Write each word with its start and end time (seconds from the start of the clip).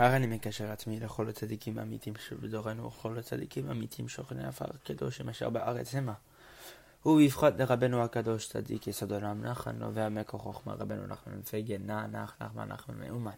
הריני 0.00 0.26
מקשר 0.26 0.70
עצמי 0.70 1.00
לכל 1.00 1.28
הצדיקים 1.28 1.78
האמיתים 1.78 2.14
שבדורנו 2.28 2.86
וכל 2.86 3.18
הצדיקים 3.18 3.68
האמיתיים 3.68 4.08
שוכני 4.08 4.46
עפר 4.46 4.64
הקדושים 4.64 5.28
אשר 5.28 5.50
בארץ 5.50 5.94
המה. 5.94 6.12
ובפחת 7.06 7.60
לרבנו 7.60 8.02
הקדוש 8.04 8.48
צדיק 8.48 8.86
יסוד 8.86 9.12
עולם 9.12 9.44
נחן 9.44 9.76
נובע 9.78 10.08
מכוח 10.08 10.42
חוכמה 10.42 10.74
רבנו 10.74 11.06
נחמן 11.06 11.38
מפגן 11.38 11.86
נע 11.86 12.06
נח 12.06 12.36
נחמן 12.40 12.68
נחמן 12.68 12.94
מאומן. 12.94 13.30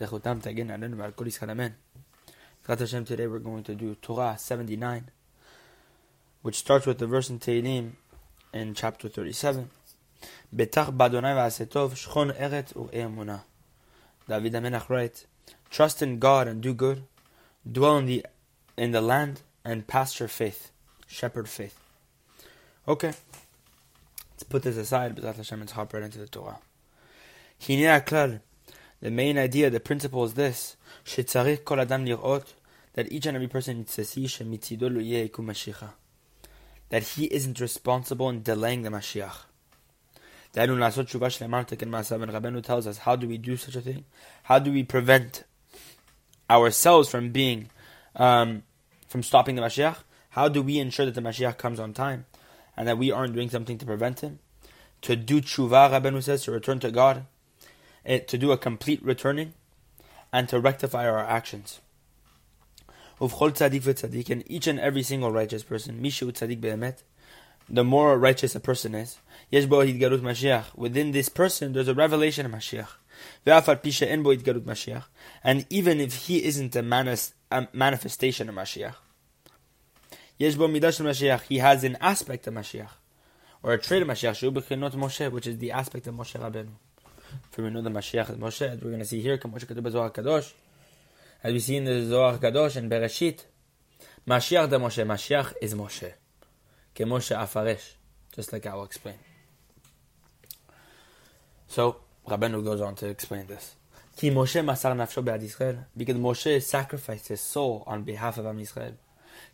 זכותם 0.00 0.38
תגן 0.40 0.70
עלינו 0.70 0.98
ועל 0.98 1.10
כל 1.10 1.26
ישראל 1.26 1.50
אמן. 1.50 1.68
בעזרת 2.62 2.80
השם 2.80 3.02
today 3.02 3.26
we're 3.28 3.44
going 3.44 3.66
to 3.68 3.74
do 3.80 4.06
Torah 4.06 4.34
79 4.38 5.00
which 6.42 6.58
starts 6.58 6.86
with 6.86 6.98
the 6.98 7.06
verse 7.06 7.30
in 7.30 7.38
Tehillim 7.38 7.96
in 8.54 8.74
chapter 8.74 9.08
37. 9.08 9.64
בטח 10.52 10.88
באדוני 10.88 11.34
ועשה 11.34 11.64
טוב 11.64 11.94
שכון 11.94 12.30
ארץ 12.30 12.76
וראה 12.76 13.04
אמונה. 13.04 13.38
דוד 14.28 14.54
המלך 14.54 14.90
writes 14.90 15.29
Trust 15.70 16.02
in 16.02 16.18
God 16.18 16.48
and 16.48 16.60
do 16.60 16.74
good. 16.74 17.04
Dwell 17.70 17.98
in 17.98 18.06
the 18.06 18.26
in 18.76 18.90
the 18.90 19.00
land 19.00 19.42
and 19.64 19.86
pasture 19.86 20.28
faith, 20.28 20.72
shepherd 21.06 21.48
faith. 21.48 21.78
Okay, 22.88 23.12
let's 24.32 24.42
put 24.48 24.62
this 24.62 24.76
aside. 24.76 25.14
But 25.14 25.36
Hashem, 25.36 25.60
let's 25.60 25.72
hop 25.72 25.92
right 25.92 26.02
into 26.02 26.18
the 26.18 26.26
Torah. 26.26 26.58
The 27.66 29.10
main 29.10 29.38
idea, 29.38 29.70
the 29.70 29.80
principle 29.80 30.24
is 30.24 30.34
this: 30.34 30.76
that 32.94 33.12
each 33.12 33.26
and 33.26 33.36
every 33.36 33.48
person 33.48 33.76
needs 33.78 33.94
to 33.94 34.04
see 34.04 34.26
that 36.90 37.02
he 37.14 37.24
isn't 37.26 37.60
responsible 37.60 38.28
in 38.28 38.42
delaying 38.42 38.82
the 38.82 38.90
Mashiach. 38.90 39.44
Rabbeinu 42.32 42.62
tells 42.62 42.86
us 42.88 42.98
how 42.98 43.14
do 43.14 43.28
we 43.28 43.38
do 43.38 43.56
such 43.56 43.76
a 43.76 43.80
thing? 43.80 44.04
How 44.42 44.58
do 44.58 44.72
we 44.72 44.82
prevent 44.82 45.44
ourselves 46.50 47.08
from 47.08 47.30
being, 47.30 47.70
um, 48.16 48.64
from 49.06 49.22
stopping 49.22 49.54
the 49.54 49.62
Mashiach? 49.62 49.98
How 50.30 50.48
do 50.48 50.62
we 50.62 50.78
ensure 50.78 51.06
that 51.06 51.14
the 51.14 51.22
Mashiach 51.22 51.56
comes 51.56 51.80
on 51.80 51.94
time 51.94 52.26
and 52.76 52.86
that 52.86 52.98
we 52.98 53.10
aren't 53.10 53.34
doing 53.34 53.48
something 53.48 53.78
to 53.78 53.86
prevent 53.86 54.20
him? 54.20 54.40
To 55.02 55.16
do 55.16 55.40
tshuva, 55.40 55.90
Rabbeinu 55.90 56.22
says, 56.22 56.44
to 56.44 56.52
return 56.52 56.78
to 56.80 56.90
God, 56.90 57.24
it, 58.04 58.22
eh, 58.22 58.24
to 58.26 58.36
do 58.38 58.52
a 58.52 58.58
complete 58.58 59.02
returning, 59.02 59.54
and 60.32 60.48
to 60.48 60.60
rectify 60.60 61.08
our 61.08 61.18
actions. 61.18 61.80
And 63.20 64.42
each 64.46 64.66
and 64.66 64.80
every 64.80 65.02
single 65.02 65.32
righteous 65.32 65.62
person, 65.62 66.02
Mishu 66.02 66.32
tzadik 66.32 66.60
be'emet, 66.60 67.02
the 67.68 67.84
more 67.84 68.18
righteous 68.18 68.54
a 68.54 68.60
person 68.60 68.94
is, 68.94 69.18
within 69.52 71.12
this 71.12 71.28
person 71.28 71.72
there's 71.72 71.88
a 71.88 71.94
revelation 71.94 72.46
of 72.46 72.52
Mashiach. 72.52 72.88
And 75.44 75.66
even 75.70 76.00
if 76.00 76.14
he 76.14 76.44
isn't 76.44 76.76
a, 76.76 76.82
manis, 76.82 77.34
a 77.50 77.68
manifestation 77.72 78.48
of 78.48 78.54
Mashiach, 78.54 78.94
he 81.42 81.58
has 81.58 81.84
an 81.84 81.96
aspect 82.00 82.46
of 82.46 82.54
Mashiach, 82.54 82.90
or 83.62 83.72
a 83.72 83.78
trait 83.78 84.02
of 84.02 84.08
Mashiach, 84.08 84.52
Moshe, 84.94 85.30
which 85.30 85.46
is 85.46 85.58
the 85.58 85.72
aspect 85.72 86.06
of 86.06 86.14
Moshe 86.14 86.40
Rabbeinu. 86.40 86.70
For 87.50 87.62
we 87.62 87.70
know 87.70 87.82
the 87.82 87.90
Mashiach 87.90 88.30
is 88.30 88.36
Moshe, 88.36 88.62
as 88.62 88.80
we're 88.80 88.90
going 88.90 89.00
to 89.00 89.04
see 89.04 89.20
here, 89.20 89.38
Kadosh, 89.38 90.52
as 91.42 91.52
we 91.52 91.60
see 91.60 91.76
in 91.76 91.84
the 91.84 92.04
Zohar 92.04 92.38
Kadosh 92.38 92.76
and 92.76 92.90
Bereshit, 92.90 93.44
Mashiach 94.26 94.68
de 94.68 94.78
Moshe, 94.78 95.04
Mashiach 95.06 95.54
is 95.60 95.74
Moshe. 95.74 96.12
Ke 96.94 97.00
Moshe 97.00 97.80
just 98.34 98.52
like 98.52 98.66
I 98.66 98.74
will 98.74 98.84
explain. 98.84 99.16
So, 101.66 102.00
Rabbeinu 102.30 102.64
goes 102.64 102.80
on 102.80 102.94
to 102.94 103.08
explain 103.08 103.46
this. 103.46 103.74
Ki 104.16 104.30
Moshe 104.30 104.64
masar 104.64 104.94
nafsho 104.94 105.24
be'ad 105.24 105.42
Yisrael, 105.42 105.84
because 105.96 106.16
Moshe 106.16 106.62
sacrificed 106.62 107.26
his 107.28 107.40
soul 107.40 107.82
on 107.88 108.04
behalf 108.04 108.38
of 108.38 108.46
Am 108.46 108.56
Yisrael. 108.56 108.92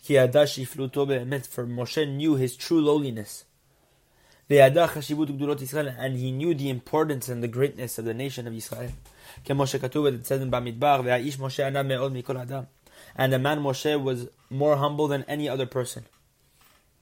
Ki 0.02 0.14
adash 0.14 0.62
ifluto 0.62 1.08
be'emet, 1.08 1.46
for 1.46 1.66
Moshe 1.66 2.06
knew 2.06 2.34
his 2.34 2.54
true 2.54 2.82
lowliness. 2.82 3.44
Ve'adah 4.50 4.88
chashivut 4.88 5.38
gdurot 5.38 5.58
Yisrael, 5.58 5.94
and 5.98 6.18
he 6.18 6.30
knew 6.30 6.54
the 6.54 6.68
importance 6.68 7.30
and 7.30 7.42
the 7.42 7.48
greatness 7.48 7.96
of 7.98 8.04
the 8.04 8.12
nation 8.12 8.46
of 8.46 8.54
Israel. 8.54 8.92
Moshe 9.46 9.78
katuv, 9.78 10.12
it 10.12 10.26
says 10.26 10.42
in 10.42 10.50
Bamidbar, 10.50 11.02
ve'aish 11.02 11.38
Moshe 11.38 11.64
ana 11.64 11.82
me'od 11.82 12.12
mikol 12.12 12.38
adam. 12.38 12.66
And 13.14 13.32
the 13.32 13.38
man 13.38 13.60
Moshe 13.60 14.02
was 14.02 14.28
more 14.50 14.76
humble 14.76 15.08
than 15.08 15.24
any 15.24 15.48
other 15.48 15.64
person 15.64 16.04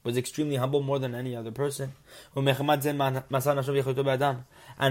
was 0.04 0.18
extremely 0.18 0.56
humble 0.56 0.82
more 0.82 0.98
than 0.98 1.14
any 1.14 1.34
other 1.34 1.50
person. 1.50 1.94
And 2.36 2.44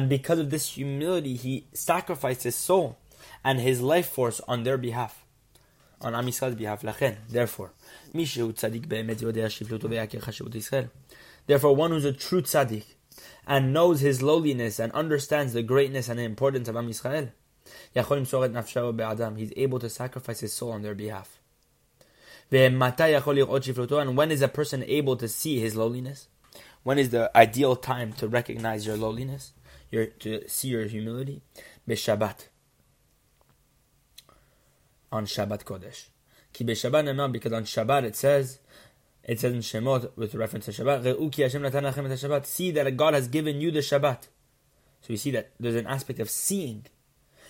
because 0.10 0.40
of 0.40 0.50
this 0.50 0.74
humility, 0.74 1.36
he 1.36 1.68
sacrificed 1.74 2.44
his 2.44 2.56
soul 2.56 2.98
and 3.44 3.60
his 3.60 3.80
life 3.80 4.10
force 4.10 4.42
on 4.48 4.64
their 4.64 4.78
behalf, 4.78 5.24
on 6.02 6.16
Am 6.16 6.26
Yisrael's 6.26 6.56
behalf. 6.56 6.84
Therefore, 7.30 7.74
Therefore, 11.46 11.76
one 11.76 11.92
who's 11.92 12.06
a 12.06 12.14
true 12.14 12.42
tzaddik 12.42 12.86
and 13.46 13.74
knows 13.74 14.00
his 14.00 14.24
lowliness 14.24 14.80
and 14.80 14.92
understands 14.94 15.54
the 15.54 15.62
greatness 15.62 16.10
and 16.10 16.20
importance 16.20 16.68
of 16.68 16.76
Am 16.76 16.90
Yisrael, 16.90 17.32
he's 19.38 19.54
able 19.58 19.80
to 19.80 19.90
sacrifice 19.90 20.40
his 20.40 20.54
soul 20.54 20.72
on 20.72 20.82
their 20.82 20.96
behalf. 20.96 21.40
And 22.54 24.18
when 24.18 24.32
is 24.32 24.42
a 24.44 24.48
person 24.48 24.84
able 24.84 25.16
to 25.18 25.28
see 25.28 25.60
his 25.60 25.76
lowliness? 25.76 26.28
When 26.84 27.00
is 27.00 27.10
the 27.10 27.36
ideal 27.36 27.76
time 27.76 28.14
to 28.14 28.28
recognize 28.28 28.86
your 28.86 28.96
lowliness, 28.96 29.54
your 29.90 30.06
to 30.06 30.48
see 30.48 30.68
your 30.68 30.86
humility? 30.86 31.42
Shabbat. 31.90 32.50
On 35.12 35.26
Shabbat 35.26 35.64
Kodesh. 35.64 36.10
Because 36.54 37.54
on 37.54 37.64
Shabbat 37.64 38.04
it 38.04 38.16
says, 38.16 38.60
it 39.24 39.40
says 39.40 39.54
in 39.54 39.60
Shemot 39.60 40.16
with 40.16 40.36
reference 40.36 40.66
to 40.66 40.72
Shabbat, 40.72 42.46
See 42.46 42.70
that 42.70 42.96
God 42.98 43.16
has 43.16 43.28
given 43.28 43.62
you 43.62 43.72
the 43.72 43.80
Shabbat. 43.80 44.28
So 45.02 45.08
we 45.10 45.18
see 45.18 45.32
that 45.32 45.54
there's 45.60 45.76
an 45.76 45.88
aspect 45.88 46.20
of 46.20 46.30
seeing. 46.30 46.86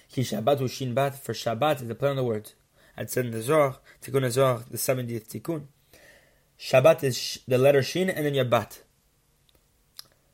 Shabbat 0.10 1.16
for 1.16 1.34
Shabbat 1.34 1.82
is 1.82 1.88
the 1.90 1.96
play 1.96 2.10
on 2.10 2.16
the 2.16 2.24
words 2.24 2.54
had 2.96 3.10
said 3.10 3.32
the 3.32 3.42
Zohar, 3.42 3.78
Tikkun 4.02 4.30
Zohar, 4.30 4.64
the 4.70 4.78
70th 4.78 5.28
Tikkun. 5.28 5.66
Shabbat 6.60 7.04
is 7.04 7.40
the 7.48 7.58
letter 7.58 7.82
Shin 7.82 8.10
and 8.10 8.26
then 8.26 8.34
Yabat. 8.34 8.80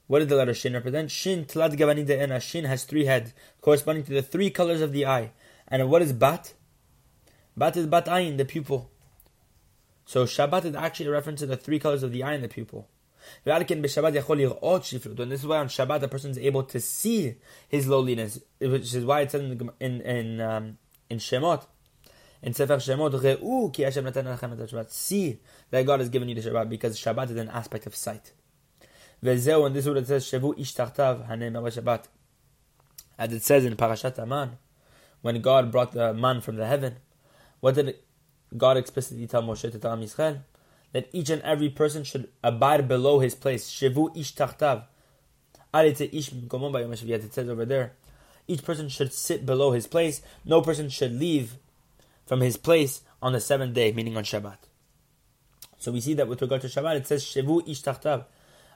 What 0.07 0.19
does 0.19 0.27
the 0.27 0.35
letter 0.35 0.53
Shin 0.53 0.73
represent? 0.73 1.11
Shin, 1.11 1.45
Tlad 1.45 1.77
Gavani 1.77 2.05
De'ena. 2.05 2.41
Shin 2.41 2.65
has 2.65 2.83
three 2.83 3.05
heads, 3.05 3.33
corresponding 3.61 4.03
to 4.05 4.13
the 4.13 4.21
three 4.21 4.49
colors 4.49 4.81
of 4.81 4.91
the 4.91 5.05
eye. 5.05 5.31
And 5.67 5.89
what 5.89 6.01
is 6.01 6.13
Bat? 6.13 6.53
Bat 7.55 7.77
is 7.77 7.87
Bat 7.87 8.05
Ayin, 8.07 8.37
the 8.37 8.45
pupil. 8.45 8.91
So 10.05 10.25
Shabbat 10.25 10.65
is 10.65 10.75
actually 10.75 11.07
a 11.07 11.11
reference 11.11 11.39
to 11.41 11.45
the 11.45 11.57
three 11.57 11.79
colors 11.79 12.03
of 12.03 12.11
the 12.11 12.23
eye 12.23 12.33
and 12.33 12.43
the 12.43 12.49
pupil. 12.49 12.89
And 13.45 13.69
this 13.69 13.97
is 13.97 13.97
why 13.97 15.57
on 15.57 15.67
Shabbat 15.67 16.01
a 16.01 16.07
person 16.07 16.31
is 16.31 16.37
able 16.39 16.63
to 16.63 16.79
see 16.79 17.35
his 17.67 17.87
lowliness, 17.87 18.39
which 18.59 18.93
is 18.93 19.05
why 19.05 19.21
it 19.21 19.31
says 19.31 19.41
in 19.41 19.71
in 19.79 20.01
in, 20.01 20.41
um, 20.41 20.77
in 21.09 21.17
Shemot 21.19 21.65
in 22.41 22.53
Sefer 22.53 22.77
Shemot, 22.77 23.11
Re'u 23.21 23.73
ki 23.73 23.83
Hashem 23.83 24.03
natan 24.05 24.25
lachem 24.25 24.53
et 24.53 24.69
Shabbat. 24.69 24.91
See 24.91 25.39
that 25.71 25.85
God 25.85 25.99
has 25.99 26.09
given 26.09 26.29
you 26.29 26.35
the 26.35 26.41
Shabbat 26.41 26.69
because 26.69 26.99
Shabbat 26.99 27.31
is 27.31 27.37
an 27.37 27.49
aspect 27.49 27.85
of 27.85 27.95
sight. 27.95 28.31
Vezeu, 29.23 29.65
and 29.65 29.75
this 29.75 29.85
is 29.85 29.89
what 29.89 29.97
it 29.97 30.07
says, 30.07 30.25
Shevu 30.25 30.57
ish 30.59 30.73
tartav 30.75 31.27
hanem 31.29 31.53
Shabbat. 31.53 32.05
As 33.17 33.33
it 33.33 33.43
says 33.43 33.65
in 33.65 33.75
Parashat 33.75 34.17
Aman, 34.17 34.57
when 35.21 35.41
God 35.41 35.71
brought 35.71 35.91
the 35.91 36.13
man 36.13 36.39
from 36.39 36.55
the 36.55 36.65
heaven, 36.65 36.95
what 37.59 37.75
did 37.75 37.95
God 38.55 38.77
explicitly 38.77 39.27
tell 39.27 39.43
Moshe 39.43 39.69
to 39.69 39.77
tell 39.77 39.97
Yisrael? 39.97 40.43
That 40.93 41.09
each 41.11 41.29
and 41.29 41.41
every 41.41 41.69
person 41.69 42.05
should 42.05 42.29
abide 42.41 42.87
below 42.87 43.19
his 43.19 43.35
place. 43.35 43.69
Shevu 43.69 44.15
ish 44.17 44.33
tartav. 44.33 44.85
It 45.71 45.97
says 47.33 47.49
over 47.49 47.65
there, 47.65 47.93
each 48.47 48.63
person 48.63 48.89
should 48.89 49.13
sit 49.13 49.45
below 49.45 49.71
his 49.71 49.85
place. 49.85 50.21
No 50.45 50.61
person 50.61 50.89
should 50.89 51.11
leave 51.11 51.57
from 52.29 52.39
his 52.41 52.57
place 52.57 53.01
on 53.23 53.33
the 53.33 53.41
seventh 53.41 53.73
day, 53.73 53.91
meaning 53.91 54.15
on 54.15 54.23
Shabbat. 54.23 54.59
So 55.79 55.91
we 55.91 55.99
see 55.99 56.13
that 56.13 56.27
with 56.27 56.43
regard 56.43 56.61
to 56.61 56.67
Shabbat, 56.67 56.97
it 56.97 57.07
says 57.07 57.23
Shevu 57.23 57.67
ish 57.67 57.81
tachtav, 57.81 58.25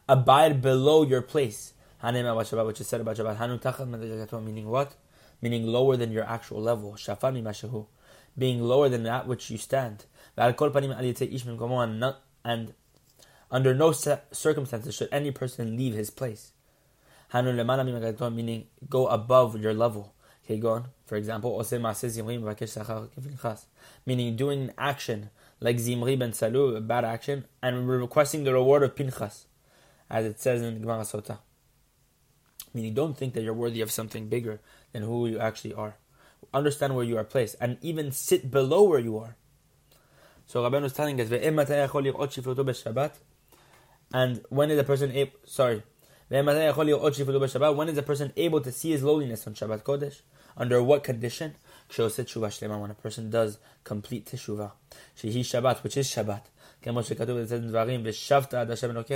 abide 0.10 0.60
below 0.60 1.04
your 1.04 1.22
place. 1.22 1.74
Hanem 2.02 2.22
about 2.22 2.48
Shabbat, 2.48 2.66
which 2.66 2.82
is 2.82 2.88
said 2.88 3.02
about 3.02 3.16
Shabbat. 3.16 3.38
Hanu 3.38 3.60
tachat 3.60 4.44
meaning 4.44 4.68
what? 4.68 4.96
Meaning 5.40 5.68
lower 5.68 5.96
than 5.96 6.12
your 6.12 6.24
actual 6.24 6.64
level. 6.64 6.94
Shafami 6.94 7.44
mashahu, 7.44 7.86
being 8.36 8.60
lower 8.60 8.90
than 8.90 9.04
that 9.04 9.28
which 9.28 9.52
you 9.52 9.60
stand. 9.60 10.06
And 10.36 10.56
under 13.52 13.76
no 13.76 13.92
circumstances 13.92 14.96
should 14.96 15.10
any 15.12 15.30
person 15.30 15.78
leave 15.78 15.94
his 15.94 16.10
place. 16.10 16.54
Meaning 17.32 18.68
go 18.90 19.06
above 19.06 19.62
your 19.62 19.76
level. 19.76 20.16
Okay, 20.46 20.58
go 20.58 20.72
on. 20.72 20.86
For 21.06 21.16
example, 21.16 21.64
meaning 24.06 24.36
doing 24.36 24.64
an 24.64 24.74
action 24.78 25.30
like 25.62 25.80
Zimri 25.80 26.16
ben 26.18 26.32
Salu, 26.32 26.76
a 26.76 26.82
bad 26.82 27.06
action, 27.06 27.46
and 27.62 27.88
requesting 27.88 28.44
the 28.44 28.52
reward 28.52 28.84
of 28.84 28.96
Pinchas, 28.96 29.46
as 30.10 30.26
it 30.26 30.40
says 30.42 30.62
in 30.62 30.82
Gemara 30.82 31.04
Sota. 31.04 31.38
Meaning, 32.74 32.94
don't 32.94 33.18
think 33.18 33.34
that 33.36 33.44
you're 33.44 33.54
worthy 33.54 33.80
of 33.82 33.92
something 33.92 34.28
bigger 34.28 34.60
than 34.92 35.04
who 35.04 35.28
you 35.28 35.40
actually 35.40 35.74
are. 35.74 35.96
understand 36.54 36.96
where 36.96 37.06
you 37.06 37.18
are 37.18 37.24
placed, 37.24 37.56
and 37.60 37.78
even 37.82 38.12
sit 38.12 38.52
below 38.52 38.84
where 38.84 39.00
you 39.00 39.18
are. 39.18 39.36
So 40.46 40.62
Rabbeinu 40.62 40.86
is 40.86 40.94
telling 40.94 41.20
us, 41.20 41.32
and 44.14 44.42
when 44.50 44.70
is 44.70 44.78
a 44.80 44.84
person 44.84 45.12
able, 45.12 45.32
sorry, 45.46 45.84
when 46.30 46.48
is 47.90 47.98
a 47.98 48.04
person 48.04 48.34
able 48.36 48.62
to 48.62 48.72
see 48.72 48.92
his 48.92 49.04
lowliness 49.04 49.48
on 49.48 49.54
Shabbat 49.54 49.84
Kodesh? 49.84 50.22
Under 50.57 50.83
what 50.83 51.05
condition? 51.05 51.55
When 51.97 52.91
a 52.91 52.95
person 52.95 53.31
does 53.31 53.59
complete 53.85 54.27
teshuvah. 54.27 54.73
Shehi 55.17 55.41
Shabbat, 55.41 55.83
which 55.83 55.97
is 55.97 56.09
Shabbat. 56.09 56.43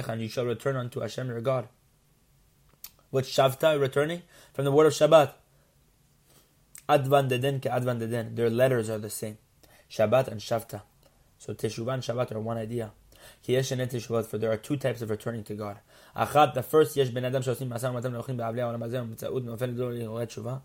And 0.09 0.21
you 0.21 0.29
shall 0.29 0.45
return 0.45 0.77
unto 0.77 1.01
Hashem 1.01 1.29
your 1.29 1.41
God. 1.41 1.69
What's 3.11 3.29
Shavta 3.29 3.79
returning? 3.79 4.23
From 4.55 4.65
the 4.65 4.73
word 4.73 4.87
of 4.87 4.95
Shabbat. 4.95 5.33
Advan 6.89 7.29
deden 7.29 7.61
ke 7.61 7.67
advan 7.71 7.99
deden. 8.01 8.35
Their 8.35 8.51
letters 8.51 8.89
are 8.89 8.99
the 8.99 9.11
same. 9.11 9.39
Shabbat 9.91 10.29
and 10.29 10.41
Shavta. 10.41 10.83
So 11.39 11.53
Teshuvah 11.55 11.95
and 11.95 12.03
Shabbat 12.03 12.33
are 12.33 12.41
one 12.41 12.57
idea. 12.57 12.93
For 13.43 14.39
there 14.39 14.51
are 14.51 14.57
two 14.57 14.77
types 14.77 15.03
of 15.03 15.11
returning 15.11 15.45
to 15.45 15.55
God. 15.55 15.79
Achat, 16.17 16.55
the 16.55 16.63
first, 16.63 16.97
יש 16.97 17.11
בן 17.11 17.25
אדם 17.25 17.43
שעושים 17.43 17.69
מעשה 17.69 17.91
ומתן 17.91 18.13
מלכים 18.13 18.37
בעבלי 18.37 18.63
העולם 18.63 18.83
הזה 18.83 19.03
ובמצאות 19.03 19.45
נופל 19.45 19.67
לדור 19.67 19.91
ליראי 19.91 20.27
תשובה. 20.27 20.57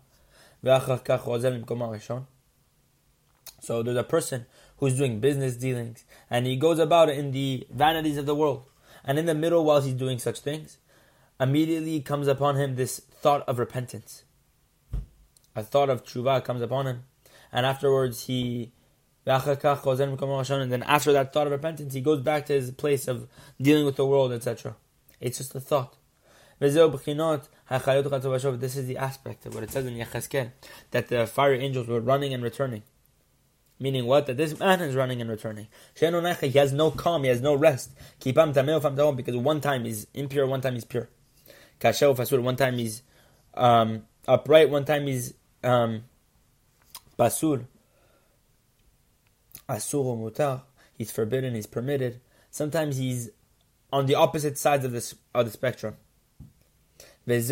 So 3.59 3.83
there's 3.83 3.97
a 3.97 4.03
person 4.03 4.45
who's 4.77 4.97
doing 4.97 5.19
business 5.19 5.55
dealings 5.55 6.05
and 6.29 6.45
he 6.45 6.55
goes 6.55 6.79
about 6.79 7.09
in 7.09 7.31
the 7.31 7.67
vanities 7.69 8.17
of 8.17 8.25
the 8.25 8.35
world. 8.35 8.63
And 9.03 9.19
in 9.19 9.25
the 9.25 9.35
middle, 9.35 9.65
while 9.65 9.81
he's 9.81 9.93
doing 9.93 10.19
such 10.19 10.39
things, 10.39 10.77
immediately 11.39 11.99
comes 11.99 12.27
upon 12.27 12.55
him 12.55 12.75
this 12.75 12.99
thought 12.99 13.41
of 13.47 13.59
repentance. 13.59 14.23
A 15.55 15.63
thought 15.63 15.89
of 15.89 16.05
tshuva 16.05 16.43
comes 16.43 16.61
upon 16.61 16.87
him. 16.87 17.03
And 17.51 17.65
afterwards, 17.65 18.25
he 18.25 18.71
and 19.25 20.71
then 20.71 20.83
after 20.83 21.13
that 21.13 21.31
thought 21.33 21.47
of 21.47 21.51
repentance, 21.51 21.93
he 21.93 22.01
goes 22.01 22.19
back 22.21 22.45
to 22.47 22.53
his 22.53 22.71
place 22.71 23.07
of 23.07 23.27
dealing 23.61 23.85
with 23.85 23.95
the 23.95 24.05
world, 24.05 24.33
etc. 24.33 24.75
It's 25.21 25.37
just 25.37 25.55
a 25.55 25.61
thought. 25.61 25.95
This 26.59 26.75
is 26.75 26.79
the 28.87 28.97
aspect 28.97 29.45
of 29.45 29.53
what 29.53 29.63
it 29.63 29.71
says 29.71 29.85
in 29.85 29.95
Yecheskel, 29.95 30.51
that 30.91 31.09
the 31.09 31.27
fire 31.27 31.53
angels 31.53 31.87
were 31.87 31.99
running 31.99 32.33
and 32.33 32.41
returning. 32.43 32.83
Meaning 33.79 34.05
what? 34.05 34.27
That 34.27 34.37
this 34.37 34.57
man 34.59 34.79
is 34.81 34.95
running 34.95 35.19
and 35.19 35.29
returning. 35.29 35.67
He 35.95 36.05
has 36.05 36.71
no 36.71 36.91
calm, 36.91 37.23
he 37.23 37.29
has 37.29 37.41
no 37.41 37.55
rest. 37.55 37.91
Because 38.23 39.35
one 39.35 39.61
time 39.61 39.85
he's 39.85 40.07
impure, 40.13 40.47
one 40.47 40.61
time 40.61 40.75
he's 40.75 40.85
pure. 40.85 41.09
One 41.81 42.55
time 42.55 42.77
he's 42.77 43.01
um, 43.55 44.03
upright, 44.27 44.69
one 44.69 44.85
time 44.85 45.07
he's 45.07 45.33
um, 45.63 46.03
basur 47.19 47.65
asur. 49.69 50.61
He's 50.93 51.11
forbidden. 51.11 51.55
He's 51.55 51.65
permitted. 51.65 52.21
Sometimes 52.51 52.97
he's 52.97 53.29
on 53.91 54.05
the 54.05 54.15
opposite 54.15 54.57
sides 54.57 54.85
of 54.85 54.91
this 54.91 55.15
of 55.33 55.45
the 55.45 55.51
spectrum. 55.51 55.97
This 57.25 57.49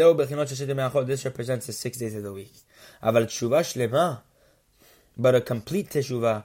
represents 1.25 1.65
the 1.67 1.73
six 1.73 1.97
days 1.97 2.15
of 2.15 2.23
the 2.23 2.33
week. 2.33 2.53
But 5.17 5.35
a 5.35 5.41
complete 5.41 5.89
teshuvah, 5.89 6.43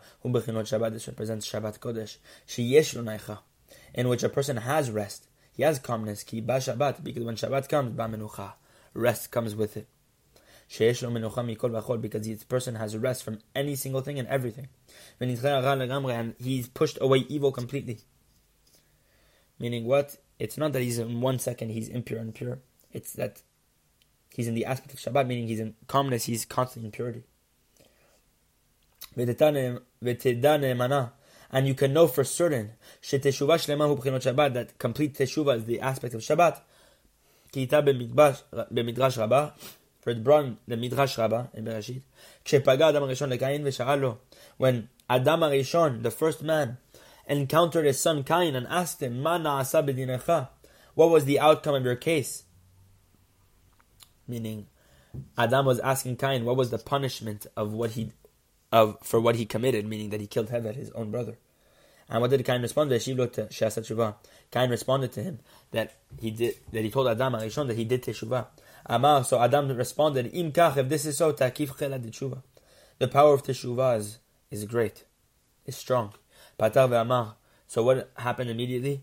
this 0.92 1.08
represents 1.08 1.50
Shabbat 1.50 1.78
Kodesh, 1.80 2.18
in 3.94 4.08
which 4.08 4.22
a 4.22 4.28
person 4.28 4.58
has 4.58 4.90
rest, 4.90 5.28
he 5.52 5.62
has 5.62 5.78
calmness, 5.78 6.22
ki 6.22 6.40
ba 6.42 6.58
Shabbat, 6.58 7.02
because 7.02 7.24
when 7.24 7.36
Shabbat 7.36 7.68
comes, 7.68 7.92
ba 7.92 8.04
menucha, 8.04 8.52
rest 8.92 9.30
comes 9.30 9.54
with 9.56 9.76
it. 9.76 9.88
Because 10.68 12.26
this 12.26 12.44
person 12.44 12.74
has 12.74 12.96
rest 12.96 13.22
from 13.22 13.38
any 13.54 13.76
single 13.76 14.00
thing 14.02 14.18
and 14.18 14.28
everything. 14.28 14.68
And 15.20 16.34
he's 16.38 16.68
pushed 16.68 16.98
away 17.00 17.18
evil 17.28 17.52
completely. 17.52 18.00
Meaning 19.58 19.86
what? 19.86 20.16
It's 20.38 20.58
not 20.58 20.72
that 20.74 20.82
he's 20.82 20.98
in 20.98 21.20
one 21.20 21.38
second 21.38 21.70
he's 21.70 21.88
impure 21.88 22.18
and 22.18 22.34
pure. 22.34 22.58
It's 22.95 23.13
that 23.13 23.41
he's 24.35 24.47
in 24.47 24.55
the 24.55 24.65
aspect 24.65 24.93
of 24.93 24.99
Shabbat, 24.99 25.27
meaning 25.27 25.47
he's 25.47 25.59
in 25.59 25.75
calmness, 25.87 26.25
he's 26.25 26.45
constantly 26.45 26.87
in 26.87 26.91
purity. 26.91 27.23
And 31.53 31.67
you 31.67 31.73
can 31.73 31.91
know 31.93 32.07
for 32.07 32.23
certain 32.23 32.71
that 33.01 34.73
complete 34.79 35.17
teshuvah 35.17 35.57
is 35.57 35.65
the 35.65 35.81
aspect 35.81 36.13
of 36.13 36.21
Shabbat. 36.21 36.61
For 40.01 40.09
it's 40.09 40.19
brought 40.19 40.45
in 40.45 40.57
the 40.67 40.77
Midrash 40.77 41.17
Rabbah 41.17 41.47
in 41.53 41.65
Bereshit. 41.65 42.01
כשפגע 42.45 42.89
אדם 42.89 43.03
הראשון 43.03 43.29
לקין 43.29 43.61
ושאל 43.67 43.99
לו, 43.99 44.17
when 44.57 44.87
Adam 45.09 45.43
הראשון, 45.43 46.01
the 46.01 46.09
first 46.09 46.41
man, 46.41 46.77
encountered 47.27 47.85
his 47.85 47.99
son 47.99 48.23
Cain 48.23 48.55
and 48.55 48.65
asked 48.67 49.01
him, 49.01 49.21
מה 49.21 49.37
נעשה 49.37 49.81
בדינך? 49.81 50.47
What 50.95 51.09
was 51.11 51.25
the 51.25 51.39
outcome 51.39 51.75
of 51.75 51.83
your 51.83 51.97
case? 51.97 52.43
Meaning, 54.28 54.66
Adam 55.38 55.66
was 55.66 55.80
asking 55.80 56.16
Cain, 56.16 56.44
what 56.44 56.56
was 56.56 56.70
the 56.70 56.78
punishment 56.78 57.46
of 57.56 57.72
what 57.72 57.92
he, 57.92 58.12
of 58.72 58.98
for 59.02 59.20
what 59.20 59.36
he 59.36 59.46
committed, 59.46 59.86
meaning 59.86 60.10
that 60.10 60.20
he 60.20 60.26
killed 60.26 60.48
Hevel, 60.48 60.74
his 60.74 60.90
own 60.90 61.10
brother. 61.10 61.36
And 62.08 62.20
what 62.20 62.30
did 62.30 62.44
Cain 62.44 62.62
respond? 62.62 62.90
To? 62.90 64.14
Cain 64.50 64.70
responded 64.70 65.12
to 65.12 65.22
him 65.22 65.40
that 65.72 65.94
he 66.20 66.30
did 66.30 66.54
that 66.72 66.84
he 66.84 66.90
told 66.90 67.08
Adam 67.08 67.32
that 67.32 67.76
he 67.76 67.84
did 67.84 68.02
teshuvah. 68.02 68.46
Amar, 68.86 69.24
so 69.24 69.40
Adam 69.40 69.68
responded, 69.76 70.30
Im 70.32 70.52
kach, 70.52 70.76
if 70.76 70.88
this 70.88 71.06
is 71.06 71.18
so, 71.18 71.32
takif 71.32 71.76
chela 71.76 71.98
The 72.98 73.08
power 73.08 73.34
of 73.34 73.42
teshuvah 73.42 73.98
is, 73.98 74.18
is 74.50 74.64
great, 74.64 75.04
is 75.64 75.76
strong. 75.76 76.12
Patar 76.58 76.88
ve'amar. 76.88 77.34
So 77.66 77.82
what 77.82 78.12
happened 78.16 78.50
immediately? 78.50 79.02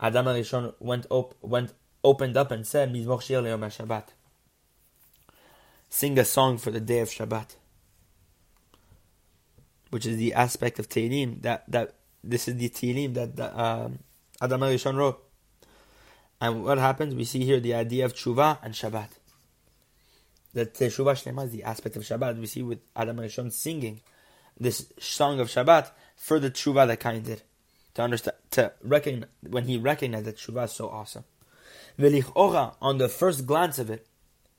Adam 0.00 0.26
Arishon 0.26 0.74
went 0.80 1.06
op, 1.08 1.36
went 1.40 1.72
opened 2.02 2.36
up 2.36 2.50
and 2.50 2.66
said, 2.66 2.92
Mizmor 2.92 3.22
shir 3.22 3.40
Shabbat. 3.42 4.08
Sing 5.96 6.18
a 6.18 6.26
song 6.26 6.58
for 6.58 6.70
the 6.70 6.78
day 6.78 6.98
of 6.98 7.08
Shabbat. 7.08 7.56
Which 9.88 10.04
is 10.04 10.18
the 10.18 10.34
aspect 10.34 10.78
of 10.78 10.90
Tehillim, 10.90 11.40
that, 11.40 11.64
that, 11.68 11.94
this 12.22 12.48
is 12.48 12.56
the 12.56 12.68
Tehillim 12.68 13.14
that, 13.14 13.36
that 13.36 13.58
um, 13.58 14.00
Adam 14.42 14.60
Arishon 14.60 14.96
wrote. 14.96 15.24
And 16.38 16.64
what 16.64 16.76
happens? 16.76 17.14
We 17.14 17.24
see 17.24 17.46
here 17.46 17.60
the 17.60 17.72
idea 17.72 18.04
of 18.04 18.12
tshuva 18.12 18.58
and 18.62 18.74
Shabbat. 18.74 19.08
The 20.52 20.66
tshuva 20.66 21.14
shlema 21.14 21.46
is 21.46 21.52
the 21.52 21.64
aspect 21.64 21.96
of 21.96 22.02
Shabbat. 22.02 22.38
We 22.38 22.44
see 22.44 22.62
with 22.62 22.80
Adam 22.94 23.16
Rishon 23.16 23.50
singing 23.50 24.02
this 24.60 24.92
song 24.98 25.40
of 25.40 25.48
Shabbat 25.48 25.92
for 26.14 26.38
the 26.38 26.50
tshuva 26.50 26.86
that 26.88 27.00
Cain 27.00 27.22
did. 27.22 27.40
To 27.94 28.02
understand, 28.02 28.36
to 28.50 28.74
recognize, 28.82 29.30
when 29.48 29.64
he 29.64 29.78
recognized 29.78 30.26
that 30.26 30.36
tshuva 30.36 30.66
is 30.66 30.72
so 30.72 30.90
awesome. 30.90 31.24
V'lichora, 31.98 32.74
on 32.82 32.98
the 32.98 33.08
first 33.08 33.46
glance 33.46 33.78
of 33.78 33.88
it, 33.88 34.06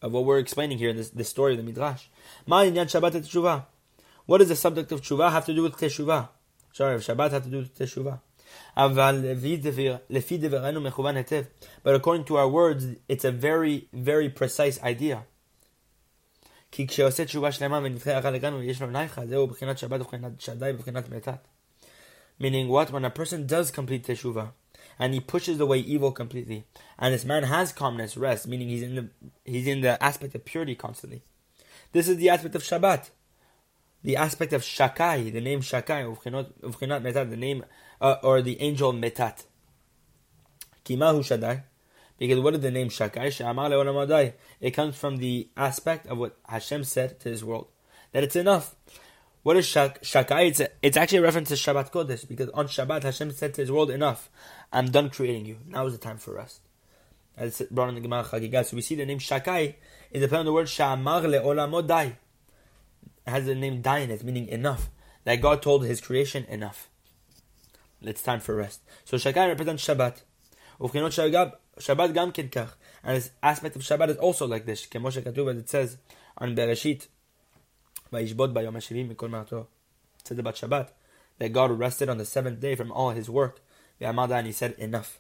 of 0.02 0.12
what 0.12 0.26
we're 0.26 0.40
explaining 0.40 0.78
here 0.78 0.90
in 0.90 0.98
this, 0.98 1.10
this 1.10 1.30
story 1.30 1.54
of 1.54 1.58
the 1.58 1.64
Midrash. 1.64 2.06
What 2.46 4.40
does 4.40 4.50
the 4.50 4.56
subject 4.56 4.92
of 4.92 5.02
tshuva 5.02 5.32
have 5.32 5.46
to 5.46 5.54
do 5.54 5.64
with 5.64 5.78
teshuvah? 5.78 6.30
Sorry, 6.74 6.96
if 6.96 7.08
Shabbat 7.08 7.32
have 7.32 7.44
to 7.44 7.50
do 7.50 7.58
with 7.60 7.78
teshuvah. 7.78 8.20
But 11.84 11.96
according 11.96 12.26
to 12.26 12.38
our 12.38 12.48
words, 12.48 12.86
it's 13.08 13.26
a 13.26 13.32
very, 13.32 13.88
very 13.92 14.30
precise 14.30 14.82
idea. 14.84 15.26
Meaning 22.40 22.68
what? 22.68 22.92
When 22.92 23.06
a 23.06 23.10
person 23.10 23.48
does 23.48 23.72
complete 23.72 24.06
teshuvah, 24.06 24.52
and 25.00 25.14
he 25.14 25.20
pushes 25.20 25.60
away 25.60 25.80
evil 25.80 26.12
completely, 26.12 26.66
and 26.98 27.14
this 27.14 27.26
man 27.26 27.44
has 27.44 27.72
calmness, 27.72 28.18
rest, 28.18 28.48
meaning 28.48 28.70
he's 28.70 28.84
in 28.84 28.96
the 28.96 29.10
he's 29.46 29.68
in 29.68 29.82
the 29.82 30.02
aspect 30.04 30.36
of 30.36 30.46
purity 30.46 30.76
constantly. 30.76 31.24
This 31.92 32.08
is 32.08 32.18
the 32.18 32.30
aspect 32.30 32.56
of 32.56 32.64
Shabbat, 32.64 33.10
the 34.04 34.16
aspect 34.16 34.54
of 34.54 34.62
Shakai, 34.62 35.32
the 35.32 35.42
name 35.42 35.62
Shakai, 35.62 36.16
Uvchinat 36.16 37.02
Metat, 37.02 37.30
the 37.30 37.38
name 37.38 37.66
uh, 38.02 38.16
or 38.24 38.42
the 38.42 38.60
angel 38.62 38.94
Metat. 38.94 39.46
Kimahu 40.86 41.24
Shaddai. 41.24 41.64
Because 42.18 42.40
what 42.40 42.56
is 42.56 42.62
the 42.62 42.72
name 42.72 42.90
Shakai? 42.90 44.34
It 44.60 44.72
comes 44.72 44.96
from 44.96 45.18
the 45.18 45.50
aspect 45.56 46.08
of 46.08 46.18
what 46.18 46.38
Hashem 46.48 46.84
said 46.84 47.20
to 47.20 47.30
His 47.30 47.44
world. 47.44 47.68
That 48.12 48.24
it's 48.24 48.36
enough. 48.36 48.76
What 49.48 49.56
is 49.56 49.66
shak- 49.66 50.02
Shakai? 50.02 50.50
It's, 50.50 50.60
a, 50.60 50.68
it's 50.82 50.98
actually 50.98 51.20
a 51.20 51.22
reference 51.22 51.48
to 51.48 51.56
Shabbat 51.56 51.90
Kodesh. 51.90 52.28
Because 52.28 52.50
on 52.50 52.68
Shabbat, 52.68 53.04
Hashem 53.04 53.32
said 53.32 53.54
to 53.54 53.62
His 53.62 53.72
world, 53.72 53.90
enough. 53.90 54.30
I'm 54.74 54.92
done 54.92 55.10
creating 55.10 55.46
you. 55.46 55.60
Now 55.66 55.86
is 55.86 55.94
the 55.94 56.00
time 56.00 56.18
for 56.18 56.34
rest. 56.34 56.60
As 57.38 57.62
it's 57.62 57.72
brought 57.72 57.88
in 57.88 57.96
the 57.96 58.02
Gemara 58.02 58.26
Chagigah. 58.26 58.66
So 58.66 58.76
we 58.76 58.82
see 58.82 58.96
the 58.96 59.06
name 59.06 59.20
Shakai 59.20 59.76
is 60.12 60.20
dependent 60.20 60.34
on 60.34 60.46
the 60.48 60.52
word 60.52 60.66
Sha'amar 60.66 61.22
le'olam 61.22 62.08
It 62.10 62.16
has 63.26 63.46
the 63.46 63.56
name 63.56 63.82
Dai 63.82 64.00
in 64.00 64.12
it, 64.12 64.22
meaning 64.22 64.50
enough. 64.50 64.90
That 65.24 65.40
God 65.40 65.62
told 65.62 65.86
His 65.86 66.02
creation, 66.02 66.44
enough. 66.50 66.90
It's 68.02 68.22
time 68.22 68.42
for 68.42 68.54
rest. 68.54 68.82
So 69.06 69.16
Shakai 69.16 69.48
represents 69.48 69.88
Shabbat. 69.88 70.24
Shabbat 70.82 72.14
gam. 72.14 72.34
And 73.02 73.16
this 73.16 73.32
aspect 73.42 73.78
of 73.78 73.82
Shabbat 73.82 74.10
is 74.10 74.18
also 74.18 74.46
like 74.46 74.66
this. 74.66 74.86
Kemoshe 74.86 75.26
as 75.26 75.58
it 75.58 75.70
says 75.70 75.98
on 76.38 76.54
Bereshit, 76.54 77.08
וישבות 78.13 78.55
ביום 78.55 78.77
השביעי 78.77 79.05
מכל 79.05 79.29
מעטו. 79.29 79.65
It 80.19 80.29
says 80.29 80.39
about 80.39 80.57
Shabbat 80.57 80.89
that 81.39 81.53
God 81.53 81.71
rested 81.71 82.09
on 82.09 82.19
the 82.19 82.25
seventh 82.25 82.61
day 82.61 82.75
from 82.77 82.93
all 82.93 83.11
his 83.11 83.29
work. 83.29 83.61
and 84.01 84.47
he 84.47 84.53
said 84.53 84.75
enough. 84.79 85.19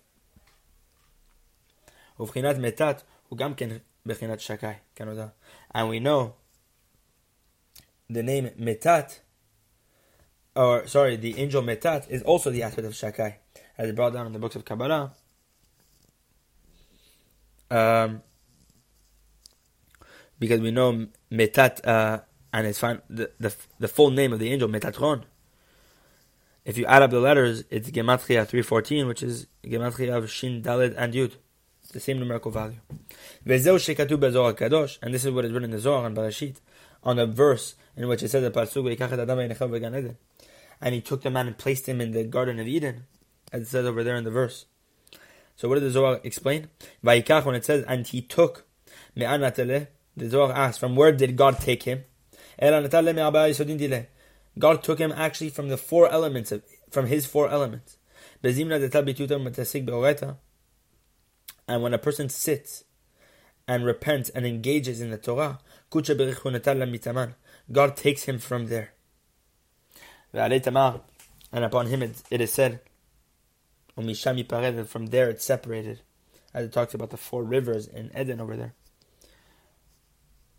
ובחינת 2.20 2.56
מתת 2.56 3.02
הוא 3.28 3.38
גם 3.38 3.54
כן 3.54 3.68
בחינת 4.06 4.40
שקי, 4.40 4.66
כנודע. 4.94 5.26
And 5.74 5.88
we 5.88 6.00
know 6.00 6.32
the 8.10 8.22
name 8.22 8.50
metat, 8.58 9.20
or 10.54 10.86
sorry, 10.86 11.16
the 11.16 11.38
angel 11.38 11.62
metat 11.62 12.08
is 12.10 12.22
also 12.22 12.50
the 12.50 12.62
aspect 12.62 12.86
of 12.86 12.92
shakai, 12.92 13.34
as 13.78 13.92
brought 13.92 14.12
down 14.12 14.26
in 14.26 14.32
the 14.32 14.38
books 14.38 14.56
of 14.56 14.64
Kabbalah. 14.64 15.12
Um, 17.70 18.22
because 20.38 20.60
we 20.60 20.70
know 20.70 21.06
metat, 21.30 21.86
uh, 21.86 22.20
and 22.53 22.67
it's 22.67 22.79
the, 22.81 23.31
the, 23.39 23.55
the 23.79 23.87
full 23.87 24.11
name 24.11 24.33
of 24.33 24.39
the 24.39 24.51
angel, 24.51 24.69
Metatron. 24.69 25.23
If 26.65 26.77
you 26.77 26.85
add 26.85 27.01
up 27.01 27.11
the 27.11 27.19
letters, 27.19 27.63
it's 27.69 27.89
Gematria 27.89 28.45
314, 28.45 29.07
which 29.07 29.23
is 29.23 29.47
Gematria 29.63 30.17
of 30.17 30.29
Shin, 30.29 30.61
Dalet, 30.61 30.93
and 30.97 31.13
Yud. 31.13 31.33
It's 31.81 31.91
the 31.93 31.99
same 31.99 32.19
numerical 32.19 32.51
value. 32.51 32.79
And 33.45 33.53
this 33.53 33.65
is 35.25 35.31
what 35.31 35.45
is 35.45 35.51
written 35.53 35.63
in 35.63 35.71
the 35.71 35.79
Zohar 35.79 36.05
and 36.05 36.17
Bereshit, 36.17 36.57
on 37.03 37.19
a 37.19 37.25
verse 37.25 37.75
in 37.95 38.07
which 38.09 38.21
it 38.21 38.29
says, 38.29 38.43
that 38.43 38.53
and 40.81 40.93
he 40.93 41.01
took 41.01 41.21
the 41.21 41.29
man 41.29 41.47
and 41.47 41.57
placed 41.57 41.87
him 41.87 42.01
in 42.01 42.11
the 42.11 42.23
Garden 42.23 42.59
of 42.59 42.67
Eden, 42.67 43.05
as 43.51 43.63
it 43.63 43.67
says 43.67 43.85
over 43.85 44.03
there 44.03 44.15
in 44.15 44.23
the 44.23 44.31
verse. 44.31 44.65
So 45.55 45.67
what 45.67 45.75
did 45.75 45.85
the 45.85 45.91
Zohar 45.91 46.19
explain? 46.23 46.69
when 47.01 47.15
it 47.55 47.65
says, 47.65 47.83
and 47.87 48.05
he 48.05 48.21
took, 48.21 48.67
the 49.15 50.29
Zohar 50.29 50.51
asks, 50.51 50.77
from 50.77 50.95
where 50.95 51.11
did 51.11 51.35
God 51.35 51.59
take 51.59 51.83
him? 51.83 52.03
God 54.59 54.83
took 54.83 54.99
him 54.99 55.11
actually 55.11 55.49
from 55.49 55.69
the 55.69 55.77
four 55.77 56.09
elements, 56.09 56.51
of, 56.51 56.63
from 56.89 57.07
his 57.07 57.25
four 57.25 57.49
elements. 57.49 57.97
And 61.67 61.83
when 61.83 61.93
a 61.93 61.97
person 61.97 62.29
sits 62.29 62.83
and 63.67 63.85
repents 63.85 64.29
and 64.29 64.45
engages 64.45 65.01
in 65.01 65.11
the 65.11 65.17
Torah, 65.17 65.59
God 67.71 67.97
takes 67.97 68.23
him 68.23 68.39
from 68.39 68.67
there. 68.67 68.93
And 70.33 71.63
upon 71.63 71.87
him 71.87 72.03
it, 72.03 72.23
it 72.29 72.41
is 72.41 72.53
said, 72.53 72.79
from 73.95 75.05
there 75.07 75.29
it's 75.29 75.45
separated. 75.45 76.01
As 76.53 76.65
it 76.65 76.71
talks 76.71 76.93
about 76.93 77.09
the 77.09 77.17
four 77.17 77.43
rivers 77.43 77.87
in 77.87 78.09
Eden 78.17 78.39
over 78.41 78.55
there. 78.55 78.73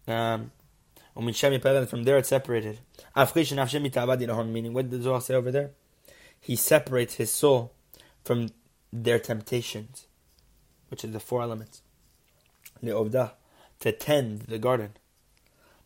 Um, 0.07 0.53
from 1.19 2.05
there 2.05 2.17
it's 2.19 2.29
separated. 2.29 2.79
Meaning, 3.17 4.73
what 4.73 4.89
did 4.89 5.03
Zohar 5.03 5.21
say 5.21 5.35
over 5.35 5.51
there? 5.51 5.73
He 6.41 6.55
separates 6.55 7.15
his 7.15 7.33
soul 7.33 7.73
from 8.25 8.51
their 8.93 9.19
temptations, 9.19 10.07
which 10.91 11.03
is 11.05 11.11
the 11.11 11.19
four 11.19 11.43
elements. 11.43 11.83
To 12.81 13.93
tend 13.99 14.43
the 14.43 14.59
garden. 14.61 14.93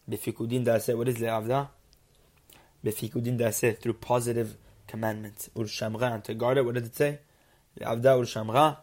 What 0.06 0.18
is 0.18 0.26
le'avda? 0.26 1.68
Befikudin 2.84 3.38
daseh 3.38 3.78
through 3.80 3.94
positive 3.94 4.56
commandments. 4.86 5.48
Ul 5.56 5.64
shamra 5.64 6.12
and 6.12 6.24
to 6.24 6.34
guard 6.34 6.58
it. 6.58 6.64
What 6.66 6.74
did 6.74 6.84
it 6.84 6.94
say? 6.94 7.20
Le'avda 7.80 8.16
ul 8.18 8.24
shamra. 8.24 8.76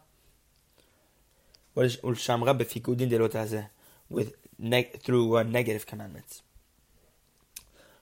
What 1.76 1.86
is 1.86 2.00
ul 2.04 2.14
shamra 2.14 2.58
befikudin? 2.58 3.70
With 4.10 4.34
neg- 4.60 5.02
through 5.02 5.38
uh, 5.38 5.44
negative 5.44 5.88
commandments. 5.88 6.44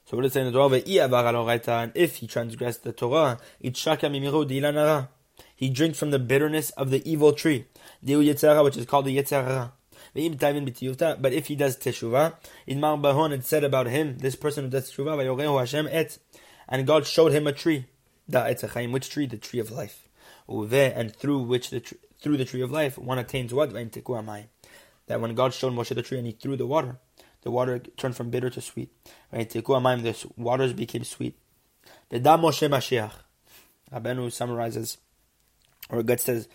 So 0.05 0.17
what 0.17 0.23
does 0.23 0.31
it 0.31 0.33
say 0.35 0.41
in 0.41 0.47
the 0.47 0.53
Torah? 0.53 0.81
And 1.83 1.91
if 1.95 2.17
he 2.17 2.27
transgressed 2.27 2.83
the 2.83 2.93
Torah, 2.93 3.39
he 3.59 3.69
drinks 5.69 5.99
from 5.99 6.11
the 6.11 6.19
bitterness 6.19 6.69
of 6.71 6.89
the 6.91 7.09
evil 7.09 7.33
tree, 7.33 7.65
which 8.01 8.77
is 8.77 8.85
called 8.85 9.05
the 9.05 9.17
Yetzirah. 9.17 9.71
But 10.13 11.33
if 11.33 11.47
he 11.47 11.55
does 11.55 11.77
teshuvah, 11.77 12.35
in 12.65 12.79
Bahon 12.79 13.33
it 13.33 13.45
said 13.45 13.63
about 13.63 13.87
him, 13.87 14.17
this 14.19 14.35
person 14.35 14.63
who 14.63 14.69
does 14.69 14.89
teshuvah, 14.89 16.19
and 16.69 16.87
God 16.87 17.05
showed 17.05 17.33
him 17.33 17.47
a 17.47 17.51
tree. 17.51 17.85
Which 18.27 19.09
tree? 19.09 19.25
The 19.25 19.37
tree 19.37 19.59
of 19.59 19.71
life. 19.71 20.07
And 20.47 21.15
through 21.15 21.39
which 21.39 21.69
the 21.69 21.81
through 22.19 22.37
the 22.37 22.45
tree 22.45 22.61
of 22.61 22.71
life, 22.71 22.97
one 22.97 23.19
attains 23.19 23.53
what? 23.53 23.73
That 25.07 25.21
when 25.21 25.35
God 25.35 25.53
showed 25.53 25.73
Moshe 25.73 25.95
the 25.95 26.01
tree 26.01 26.17
and 26.17 26.27
he 26.27 26.33
threw 26.33 26.55
the 26.55 26.67
water, 26.67 26.99
the 27.41 27.51
water 27.51 27.79
turned 27.79 28.15
from 28.15 28.29
bitter 28.29 28.49
to 28.49 28.61
sweet. 28.61 28.91
The 29.31 30.31
waters 30.35 30.73
became 30.73 31.03
sweet. 31.03 31.37
The 32.09 32.19
Moshe 32.19 32.69
Mashiach. 32.69 33.11
Rabbeinu 33.91 34.31
summarizes, 34.31 34.97
or 35.89 36.03
God 36.03 36.19
says, 36.19 36.49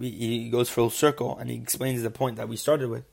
he 0.00 0.48
goes 0.50 0.68
full 0.68 0.90
circle 0.90 1.38
and 1.38 1.48
he 1.48 1.56
explains 1.56 2.02
the 2.02 2.10
point 2.10 2.36
that 2.36 2.48
we 2.48 2.56
started 2.56 2.88
with. 2.88 3.04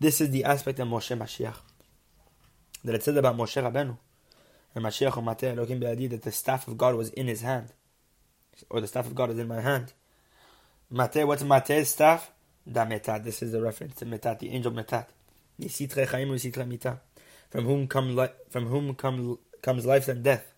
This 0.00 0.20
is 0.20 0.30
the 0.30 0.44
aspect 0.44 0.78
of 0.78 0.88
Moshe 0.88 1.16
Mashiach. 1.16 1.56
That 2.84 2.94
it 2.94 3.02
said 3.02 3.16
about 3.16 3.36
Moshe 3.36 3.62
Rabbeinu 3.62 3.98
and 4.74 4.84
Mashiach 4.84 5.12
Umateh 5.12 5.56
Elohim 5.56 5.78
Be'adi 5.78 6.06
that 6.06 6.22
the 6.22 6.32
staff 6.32 6.66
of 6.66 6.78
God 6.78 6.94
was 6.94 7.10
in 7.10 7.26
his 7.26 7.42
hand. 7.42 7.72
Or 8.70 8.80
the 8.80 8.86
staff 8.86 9.06
of 9.06 9.14
God 9.14 9.30
is 9.30 9.38
in 9.38 9.48
my 9.48 9.60
hand. 9.60 9.92
Mateh, 10.92 11.26
what's 11.26 11.42
Mateh's 11.42 11.90
staff? 11.90 12.30
Da 12.70 12.84
Metat. 12.86 13.24
This 13.24 13.42
is 13.42 13.52
the 13.52 13.60
reference 13.60 13.96
to 13.96 14.06
Metat, 14.06 14.38
the 14.38 14.50
angel 14.50 14.72
Metat. 14.72 15.06
Chaim. 16.08 16.38
From 17.50 17.64
whom 17.64 17.86
come 17.86 18.16
li- 18.16 18.28
from 18.48 18.66
whom 18.66 18.94
come 18.94 19.38
comes 19.62 19.86
life 19.86 20.08
and 20.08 20.22
death. 20.22 20.52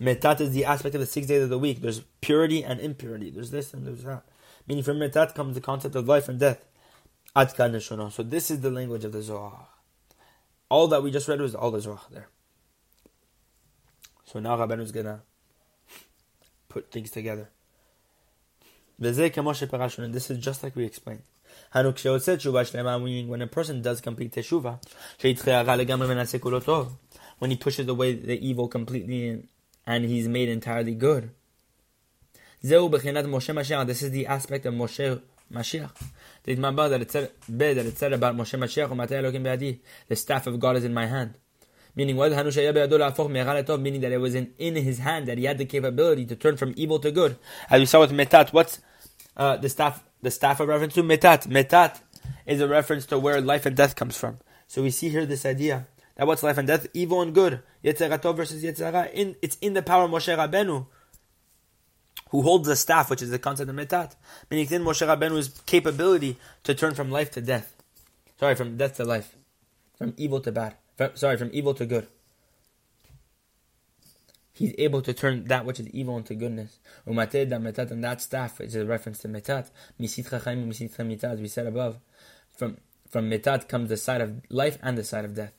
Metat 0.00 0.40
is 0.40 0.52
the 0.52 0.64
aspect 0.64 0.94
of 0.94 1.00
the 1.00 1.06
six 1.06 1.26
days 1.26 1.42
of 1.42 1.50
the 1.50 1.58
week. 1.58 1.80
There's 1.80 2.00
purity 2.20 2.64
and 2.64 2.80
impurity. 2.80 3.30
There's 3.30 3.50
this 3.50 3.72
and 3.72 3.86
there's 3.86 4.02
that. 4.02 4.24
Meaning 4.66 4.84
from 4.84 4.98
Metat 4.98 5.34
comes 5.34 5.54
the 5.54 5.60
concept 5.60 5.94
of 5.94 6.08
life 6.08 6.28
and 6.28 6.40
death. 6.40 6.64
So 7.36 8.22
this 8.22 8.50
is 8.50 8.60
the 8.60 8.70
language 8.70 9.04
of 9.04 9.12
the 9.12 9.22
Zohar. 9.22 9.68
All 10.68 10.88
that 10.88 11.02
we 11.02 11.10
just 11.10 11.28
read 11.28 11.40
was 11.40 11.54
all 11.54 11.70
the 11.70 11.80
Zohar 11.80 12.06
there. 12.10 12.28
So 14.24 14.40
now 14.40 14.56
Rabbeinu 14.56 14.80
is 14.82 14.92
gonna 14.92 15.22
put 16.68 16.90
things 16.90 17.10
together. 17.10 17.50
This 18.98 19.18
is 20.30 20.38
just 20.38 20.62
like 20.62 20.76
we 20.76 20.84
explained. 20.84 21.22
When 21.72 21.86
a 21.86 21.92
person 23.46 23.82
does 23.82 24.00
complete 24.00 24.32
teshuvah, 24.32 24.78
when 27.38 27.50
he 27.50 27.56
pushes 27.56 27.88
away 27.88 28.14
the 28.14 28.46
evil 28.46 28.68
completely 28.68 29.48
and 29.86 30.04
he's 30.04 30.28
made 30.28 30.48
entirely 30.48 30.94
good. 30.94 31.30
This 32.62 32.72
is 34.02 34.10
the 34.10 34.26
aspect 34.26 34.66
of 34.66 34.74
Moshe 34.74 35.20
Mashiach. 35.52 35.90
The 36.44 36.54
that 36.54 37.00
it 37.02 37.10
said, 37.10 37.30
that 37.48 37.76
it 37.76 37.98
said 37.98 38.12
about 38.12 38.36
Moshe 38.36 38.58
Mashiach, 38.58 39.80
the 40.08 40.16
staff 40.16 40.46
of 40.46 40.60
God 40.60 40.76
is 40.76 40.84
in 40.84 40.94
my 40.94 41.06
hand. 41.06 41.34
Meaning 41.96 42.16
what? 42.16 42.32
Meaning 42.32 44.00
that 44.00 44.12
it 44.12 44.20
was 44.20 44.34
in, 44.34 44.52
in 44.58 44.74
his 44.76 44.98
hand 44.98 45.28
that 45.28 45.38
he 45.38 45.44
had 45.44 45.58
the 45.58 45.64
capability 45.64 46.26
to 46.26 46.36
turn 46.36 46.56
from 46.56 46.74
evil 46.76 46.98
to 46.98 47.10
good. 47.10 47.38
As 47.70 47.80
we 47.80 47.86
saw 47.86 48.00
with 48.00 48.10
Metat, 48.10 48.52
what's 48.52 48.80
uh, 49.36 49.56
the 49.56 49.68
staff 49.68 50.02
the 50.20 50.30
staff 50.30 50.58
of 50.60 50.68
reference 50.68 50.94
to 50.94 51.02
Metat? 51.02 51.46
Metat 51.46 52.00
is 52.46 52.60
a 52.60 52.68
reference 52.68 53.06
to 53.06 53.18
where 53.18 53.40
life 53.40 53.66
and 53.66 53.76
death 53.76 53.94
comes 53.94 54.16
from. 54.16 54.38
So 54.66 54.82
we 54.82 54.90
see 54.90 55.08
here 55.08 55.26
this 55.26 55.46
idea 55.46 55.86
that 56.16 56.26
what's 56.26 56.42
life 56.42 56.58
and 56.58 56.66
death? 56.66 56.86
Evil 56.94 57.22
and 57.22 57.34
good. 57.34 57.60
Yetzerato 57.84 58.34
versus 58.34 58.62
Yetzerah. 58.62 59.12
In, 59.12 59.36
it's 59.42 59.56
in 59.60 59.74
the 59.74 59.82
power 59.82 60.04
of 60.04 60.10
Moshe 60.10 60.34
Rabbeinu, 60.36 60.86
who 62.30 62.42
holds 62.42 62.66
the 62.66 62.76
staff, 62.76 63.10
which 63.10 63.22
is 63.22 63.30
the 63.30 63.38
concept 63.38 63.70
of 63.70 63.76
Metat. 63.76 64.16
Meaning 64.50 64.70
in 64.72 64.82
Moshe 64.82 65.06
Rabbeinu's 65.06 65.48
capability 65.66 66.38
to 66.64 66.74
turn 66.74 66.94
from 66.94 67.10
life 67.10 67.30
to 67.32 67.40
death. 67.40 67.76
Sorry, 68.40 68.54
from 68.54 68.76
death 68.76 68.96
to 68.96 69.04
life. 69.04 69.36
From 69.96 70.14
evil 70.16 70.40
to 70.40 70.50
bad. 70.50 70.74
Sorry, 71.14 71.36
from 71.36 71.50
evil 71.52 71.74
to 71.74 71.86
good. 71.86 72.08
He's 74.52 74.72
able 74.78 75.02
to 75.02 75.12
turn 75.12 75.44
that 75.46 75.66
which 75.66 75.80
is 75.80 75.88
evil 75.88 76.16
into 76.16 76.36
goodness. 76.36 76.78
Umated 77.08 77.48
metat, 77.48 77.90
and 77.90 78.04
that 78.04 78.20
staff 78.20 78.60
is 78.60 78.76
a 78.76 78.86
reference 78.86 79.18
to 79.18 79.28
metat. 79.28 79.70
Misitra 80.00 80.40
chaim, 80.40 80.70
misitra 80.70 81.04
mitat, 81.04 81.32
as 81.32 81.40
we 81.40 81.48
said 81.48 81.66
above. 81.66 81.98
From 82.56 82.78
from 83.08 83.28
metat 83.28 83.68
comes 83.68 83.88
the 83.88 83.96
side 83.96 84.20
of 84.20 84.42
life 84.50 84.78
and 84.80 84.96
the 84.96 85.02
side 85.02 85.24
of 85.24 85.34
death. 85.34 85.52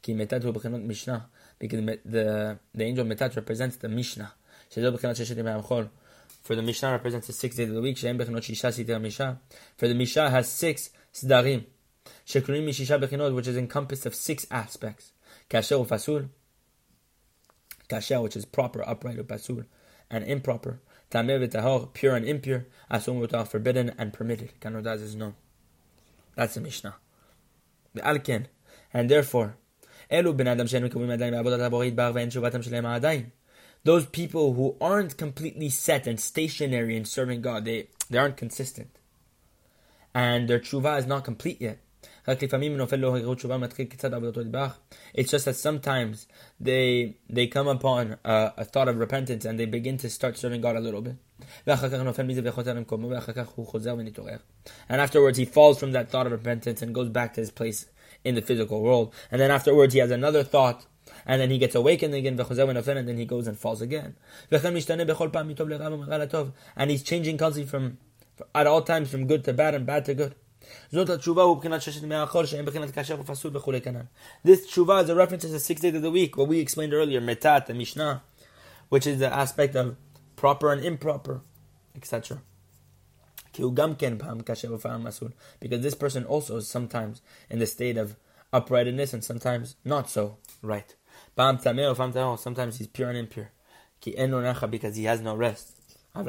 Ki 0.00 0.14
metat 0.14 0.44
mishnah, 0.84 1.26
because 1.58 1.80
the 2.04 2.58
the 2.72 2.84
angel 2.84 3.04
metat 3.04 3.34
represents 3.34 3.76
the 3.76 3.88
mishnah. 3.88 4.32
Oh, 4.76 4.80
Yimei 4.80 5.88
For 6.42 6.54
the 6.54 6.62
mishnah 6.62 6.92
represents 6.92 7.26
the 7.26 7.32
six 7.32 7.56
days 7.56 7.68
of 7.68 7.74
the 7.74 7.80
week. 7.80 7.98
For 7.98 9.88
the 9.88 9.94
mishnah 9.94 10.30
has 10.30 10.48
six 10.48 10.90
sdarim. 11.12 11.64
Which 12.26 13.48
is 13.48 13.56
encompassed 13.56 14.06
of 14.06 14.14
six 14.14 14.46
aspects. 14.50 15.12
Kasher 15.50 15.86
Ufasur, 15.86 16.28
Kasher, 17.88 18.22
which 18.22 18.36
is 18.36 18.44
proper, 18.44 18.86
upright, 18.86 19.18
Ufasur, 19.18 19.66
and 20.10 20.24
improper. 20.24 20.80
Tameh 21.10 21.48
V'tahor, 21.48 21.92
pure 21.92 22.16
and 22.16 22.26
impure. 22.26 22.66
Asum 22.90 23.26
V'tahor, 23.26 23.46
forbidden 23.46 23.94
and 23.98 24.12
permitted. 24.12 24.52
Kanodaz 24.60 25.02
is 25.02 25.14
known. 25.14 25.34
That's 26.34 26.54
the 26.54 26.60
Mishnah. 26.60 26.96
The 27.94 28.00
Alken. 28.00 28.46
And 28.92 29.10
therefore, 29.10 29.56
Elu 30.10 30.40
Adam 30.46 30.66
Those 33.84 34.06
people 34.06 34.54
who 34.54 34.76
aren't 34.80 35.16
completely 35.16 35.68
set 35.68 36.06
and 36.06 36.20
stationary 36.20 36.96
in 36.96 37.04
serving 37.04 37.42
God, 37.42 37.64
they, 37.64 37.88
they 38.10 38.18
aren't 38.18 38.36
consistent. 38.36 38.98
And 40.14 40.48
their 40.48 40.60
tshuva 40.60 40.98
is 40.98 41.06
not 41.06 41.24
complete 41.24 41.60
yet. 41.60 41.78
It's 42.26 42.40
just 45.30 45.44
that 45.44 45.56
sometimes 45.56 46.26
they 46.58 47.18
they 47.28 47.46
come 47.46 47.68
upon 47.68 48.16
a, 48.24 48.52
a, 48.56 48.64
thought 48.64 48.88
of 48.88 48.96
repentance 48.96 49.44
and 49.44 49.60
they 49.60 49.66
begin 49.66 49.98
to 49.98 50.08
start 50.08 50.38
serving 50.38 50.62
God 50.62 50.76
a 50.76 50.80
little 50.80 51.02
bit. 51.02 51.16
And 54.88 55.00
afterwards 55.00 55.38
he 55.38 55.44
falls 55.44 55.78
from 55.78 55.92
that 55.92 56.10
thought 56.10 56.26
of 56.26 56.32
repentance 56.32 56.80
and 56.80 56.94
goes 56.94 57.10
back 57.10 57.34
to 57.34 57.40
his 57.40 57.50
place 57.50 57.86
in 58.24 58.34
the 58.34 58.42
physical 58.42 58.80
world. 58.80 59.12
And 59.30 59.40
then 59.40 59.50
afterwards 59.50 59.92
he 59.92 60.00
has 60.00 60.10
another 60.10 60.42
thought 60.42 60.86
and 61.26 61.40
then 61.40 61.50
he 61.50 61.58
gets 61.58 61.74
awakened 61.74 62.14
again, 62.14 62.38
and 62.38 63.08
then 63.08 63.18
he 63.18 63.26
goes 63.26 63.46
and 63.46 63.58
falls 63.58 63.82
again. 63.82 64.16
And 64.50 64.76
he's 66.90 67.02
changing 67.02 67.38
constantly 67.38 67.70
from 67.70 67.98
at 68.54 68.66
all 68.66 68.82
times 68.82 69.10
from 69.10 69.26
good 69.26 69.44
to 69.44 69.52
bad 69.52 69.74
and 69.74 69.86
bad 69.86 70.04
to 70.06 70.14
good. 70.14 70.34
This 70.90 71.08
tshuva 74.66 75.02
is 75.02 75.08
a 75.08 75.14
reference 75.14 75.42
to 75.42 75.48
the 75.48 75.60
six 75.60 75.80
days 75.80 75.94
of 75.94 76.02
the 76.02 76.10
week, 76.10 76.36
what 76.36 76.48
we 76.48 76.60
explained 76.60 76.94
earlier, 76.94 77.20
metat, 77.20 77.66
the 77.66 77.74
Mishnah, 77.74 78.22
which 78.88 79.06
is 79.06 79.18
the 79.18 79.32
aspect 79.32 79.74
of 79.74 79.96
proper 80.36 80.72
and 80.72 80.84
improper, 80.84 81.40
etc. 81.96 82.42
Because 83.56 83.74
this 85.80 85.94
person 85.94 86.24
also 86.24 86.56
is 86.56 86.68
sometimes 86.68 87.22
in 87.48 87.60
the 87.60 87.66
state 87.66 87.96
of 87.96 88.16
uprightness 88.52 89.12
and 89.12 89.22
sometimes 89.22 89.76
not 89.84 90.10
so 90.10 90.38
right. 90.60 90.96
Sometimes 91.36 92.78
he's 92.78 92.88
pure 92.88 93.10
and 93.10 93.18
impure. 93.18 93.52
Because 94.04 94.96
he 94.96 95.04
has 95.04 95.20
no 95.20 95.36
rest. 95.36 95.73
But 96.14 96.26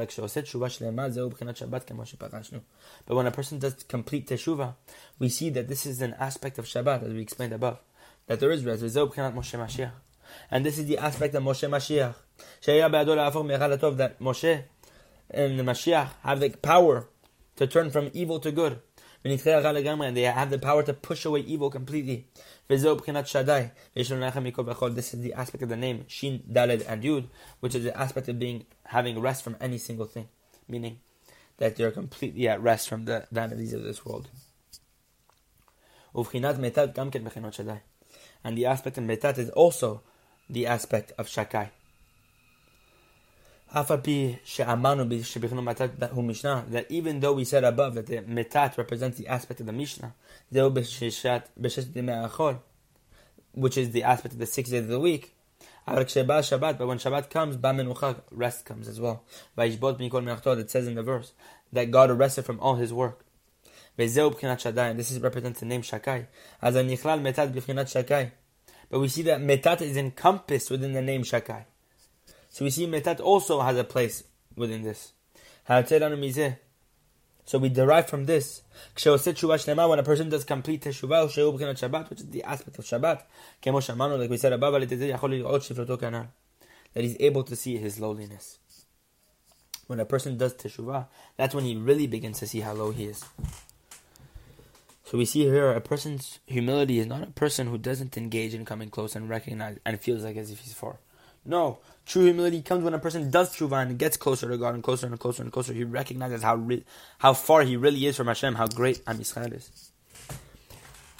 when 3.07 3.27
a 3.27 3.31
person 3.31 3.59
does 3.59 3.83
complete 3.83 4.27
teshuvah, 4.27 4.73
we 5.19 5.29
see 5.29 5.51
that 5.51 5.67
this 5.67 5.85
is 5.85 6.01
an 6.01 6.15
aspect 6.19 6.57
of 6.57 6.65
Shabbat, 6.65 7.03
as 7.03 7.13
we 7.13 7.21
explained 7.21 7.53
above, 7.53 7.77
that 8.25 8.39
there 8.39 8.49
is 8.49 8.65
rest. 8.65 8.81
And 10.49 10.65
this 10.65 10.79
is 10.79 10.87
the 10.87 10.97
aspect 10.97 11.35
of 11.35 11.43
Moshe 11.43 11.69
Mashiach. 11.69 12.15
That 13.97 14.19
Moshe 14.19 14.63
and 15.29 15.59
the 15.59 15.63
Mashiach 15.63 16.09
have 16.23 16.39
the 16.39 16.49
power 16.49 17.07
to 17.57 17.67
turn 17.67 17.91
from 17.91 18.09
evil 18.13 18.39
to 18.39 18.51
good. 18.51 18.79
And 19.25 19.39
they 20.15 20.21
have 20.21 20.51
the 20.51 20.59
power 20.59 20.83
to 20.83 20.93
push 20.93 21.25
away 21.25 21.39
evil 21.39 21.71
completely. 21.71 22.27
This 22.67 22.83
is 22.83 22.91
the 25.23 25.33
aspect 25.35 25.63
of 25.63 25.69
the 25.69 25.75
name 25.75 26.05
Shin, 26.07 26.43
Daled, 26.47 26.85
and 26.87 27.01
Yud, 27.01 27.25
which 27.59 27.73
is 27.73 27.85
the 27.85 27.97
aspect 27.97 28.29
of 28.29 28.37
being 28.37 28.67
having 28.83 29.19
rest 29.19 29.41
from 29.43 29.57
any 29.59 29.79
single 29.79 30.05
thing, 30.05 30.27
meaning 30.67 30.99
that 31.57 31.79
you're 31.79 31.89
completely 31.89 32.47
at 32.47 32.61
rest 32.61 32.87
from 32.87 33.05
the 33.05 33.25
vanities 33.31 33.73
of 33.73 33.81
this 33.81 34.05
world. 34.05 34.29
And 36.13 36.27
the 38.55 38.65
aspect 38.67 38.99
of 38.99 39.03
metat 39.05 39.39
is 39.39 39.49
also 39.49 40.03
the 40.47 40.67
aspect 40.67 41.13
of 41.17 41.27
shakai. 41.27 41.71
That 43.73 43.95
even 46.89 47.19
though 47.19 47.33
we 47.33 47.45
said 47.45 47.63
above 47.63 47.95
that 47.95 48.05
the 48.05 48.17
metat 48.21 48.77
represents 48.77 49.17
the 49.17 49.27
aspect 49.27 49.59
of 49.59 49.65
the 49.65 49.73
Mishnah, 49.73 50.13
which 53.53 53.77
is 53.77 53.91
the 53.91 54.03
aspect 54.03 54.33
of 54.33 54.39
the 54.39 54.45
six 54.45 54.69
days 54.69 54.83
of 54.83 54.87
the 54.89 54.99
week, 54.99 55.35
but 55.85 55.97
when 55.97 56.05
Shabbat 56.05 57.29
comes, 57.29 57.57
rest 58.31 58.65
comes 58.65 58.87
as 58.87 58.99
well. 58.99 59.23
It 59.57 60.71
says 60.71 60.87
in 60.87 60.95
the 60.95 61.03
verse 61.03 61.33
that 61.71 61.91
God 61.91 62.11
rested 62.11 62.45
from 62.45 62.59
all 62.59 62.75
his 62.75 62.91
work. 62.93 63.23
This 63.97 64.17
is 64.17 65.19
represents 65.19 65.59
the 65.59 65.65
name 65.65 65.81
Shakai. 65.81 66.27
But 68.89 68.99
we 68.99 69.07
see 69.07 69.21
that 69.21 69.41
metat 69.41 69.81
is 69.81 69.95
encompassed 69.95 70.69
within 70.71 70.93
the 70.93 71.01
name 71.01 71.23
Shakai. 71.23 71.65
So 72.55 72.63
we 72.63 72.71
see 72.71 72.87
metat 72.87 73.19
also 73.19 73.59
has 73.59 73.75
a 73.75 73.83
place 73.83 74.23
within 74.55 74.83
this. 74.83 75.11
So 75.67 77.59
we 77.59 77.67
derive 77.67 78.07
from 78.07 78.27
this, 78.27 78.61
when 79.03 79.99
a 79.99 80.03
person 80.03 80.29
does 80.29 80.45
complete 80.45 80.83
teshuvah, 80.83 82.09
which 82.09 82.21
is 82.21 82.29
the 82.29 82.43
aspect 82.43 82.79
of 82.79 82.85
Shabbat, 82.85 83.23
like 84.19 84.29
we 84.29 84.37
said 84.37 84.53
above, 84.53 84.71
that 84.71 84.89
he's 86.93 87.17
able 87.19 87.43
to 87.43 87.57
see 87.57 87.75
his 87.75 87.99
lowliness. 87.99 88.59
When 89.87 89.99
a 89.99 90.05
person 90.05 90.37
does 90.37 90.53
teshuvah, 90.53 91.07
that's 91.35 91.53
when 91.53 91.65
he 91.65 91.75
really 91.75 92.07
begins 92.07 92.39
to 92.39 92.47
see 92.47 92.61
how 92.61 92.71
low 92.71 92.91
he 92.91 93.03
is. 93.03 93.21
So 95.03 95.17
we 95.17 95.25
see 95.25 95.41
here 95.41 95.73
a 95.73 95.81
person's 95.81 96.39
humility 96.47 96.99
is 96.99 97.07
not 97.07 97.21
a 97.21 97.27
person 97.31 97.67
who 97.67 97.77
doesn't 97.77 98.15
engage 98.15 98.53
in 98.53 98.63
coming 98.63 98.89
close 98.89 99.13
and 99.13 99.27
recognize 99.27 99.77
and 99.85 99.99
feels 99.99 100.23
like 100.23 100.37
as 100.37 100.51
if 100.51 100.59
he's 100.61 100.71
far. 100.71 100.99
No, 101.45 101.79
true 102.05 102.23
humility 102.23 102.61
comes 102.63 102.83
when 102.83 102.95
a 102.95 102.99
person 102.99 103.29
does 103.29 103.55
tshuva 103.55 103.83
and 103.83 103.99
gets 103.99 104.17
closer 104.17 104.49
to 104.49 104.57
God 104.57 104.73
and 104.73 104.83
closer 104.83 105.05
and 105.05 105.19
closer 105.19 105.43
and 105.43 105.51
closer. 105.51 105.73
He 105.73 105.83
recognizes 105.83 106.41
how 106.41 106.55
re- 106.55 106.83
how 107.19 107.33
far 107.33 107.61
he 107.61 107.77
really 107.77 108.05
is 108.07 108.17
from 108.17 108.27
Hashem, 108.27 108.55
how 108.55 108.67
great 108.67 109.01
Am 109.05 109.19
Yisrael 109.19 109.53
is. 109.53 109.91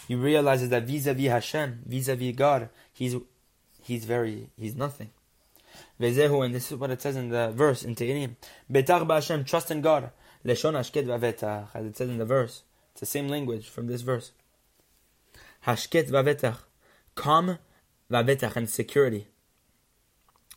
He 0.08 0.16
realizes 0.16 0.70
that 0.70 0.84
vis-a-vis 0.84 1.28
Hashem, 1.28 1.84
vis-a-vis 1.86 2.36
God, 2.36 2.70
he's 2.92 3.16
he's 3.84 4.06
very 4.06 4.50
he's 4.58 4.76
nothing. 4.76 5.12
Vezehu, 6.00 6.44
and 6.44 6.56
this 6.56 6.72
is 6.72 6.78
what 6.78 6.90
it 6.90 7.02
says 7.02 7.16
in 7.16 7.30
the 7.30 7.52
verse 7.52 7.84
in 7.84 7.96
Tehillim. 7.96 8.36
Betach 8.72 9.06
ba'Hashem, 9.06 9.46
trust 9.46 9.72
in 9.72 9.82
God. 9.82 10.10
Leshon 10.44 10.74
hashket 10.74 11.06
v'avetach, 11.06 11.68
as 11.74 11.86
it 11.86 11.98
says 11.98 12.10
in 12.10 12.18
the 12.18 12.26
verse. 12.26 12.64
It's 12.92 13.02
the 13.02 13.06
same 13.06 13.28
language 13.28 13.68
from 13.68 13.88
this 13.88 14.02
verse. 14.02 14.32
Hashket 15.66 16.10
v'avetach, 16.10 16.58
calm 17.14 17.60
v'avetach, 18.12 18.56
and 18.56 18.70
security 18.70 19.28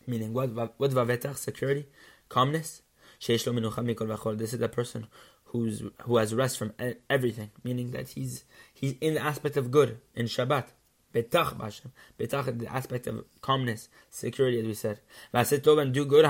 meaning 0.09 0.33
what 0.33 0.51
what 0.51 0.91
vavetach 0.91 1.37
security, 1.37 1.87
calmness. 2.29 2.83
This 3.21 3.47
is 3.47 4.59
the 4.59 4.71
person 4.73 5.07
who's 5.45 5.83
who 6.03 6.17
has 6.17 6.35
rest 6.35 6.59
from 6.59 6.73
everything, 7.11 7.51
meaning 7.65 7.91
that 7.93 8.11
he's 8.11 8.45
he's 8.73 8.95
in 9.01 9.15
the 9.15 9.23
aspect 9.23 9.57
of 9.57 9.71
good 9.71 10.01
in 10.15 10.27
Shabbat. 10.27 10.67
Betach 11.15 11.57
b'Hashem. 11.57 11.91
Betach 12.19 12.59
the 12.59 12.67
aspect 12.73 13.07
of 13.07 13.25
calmness, 13.41 13.89
security, 14.11 14.61
as 14.61 14.67
we 14.67 14.75
said. 14.75 15.01
tov 15.35 15.81
and 15.81 15.93
do 15.93 16.05
good. 16.05 16.27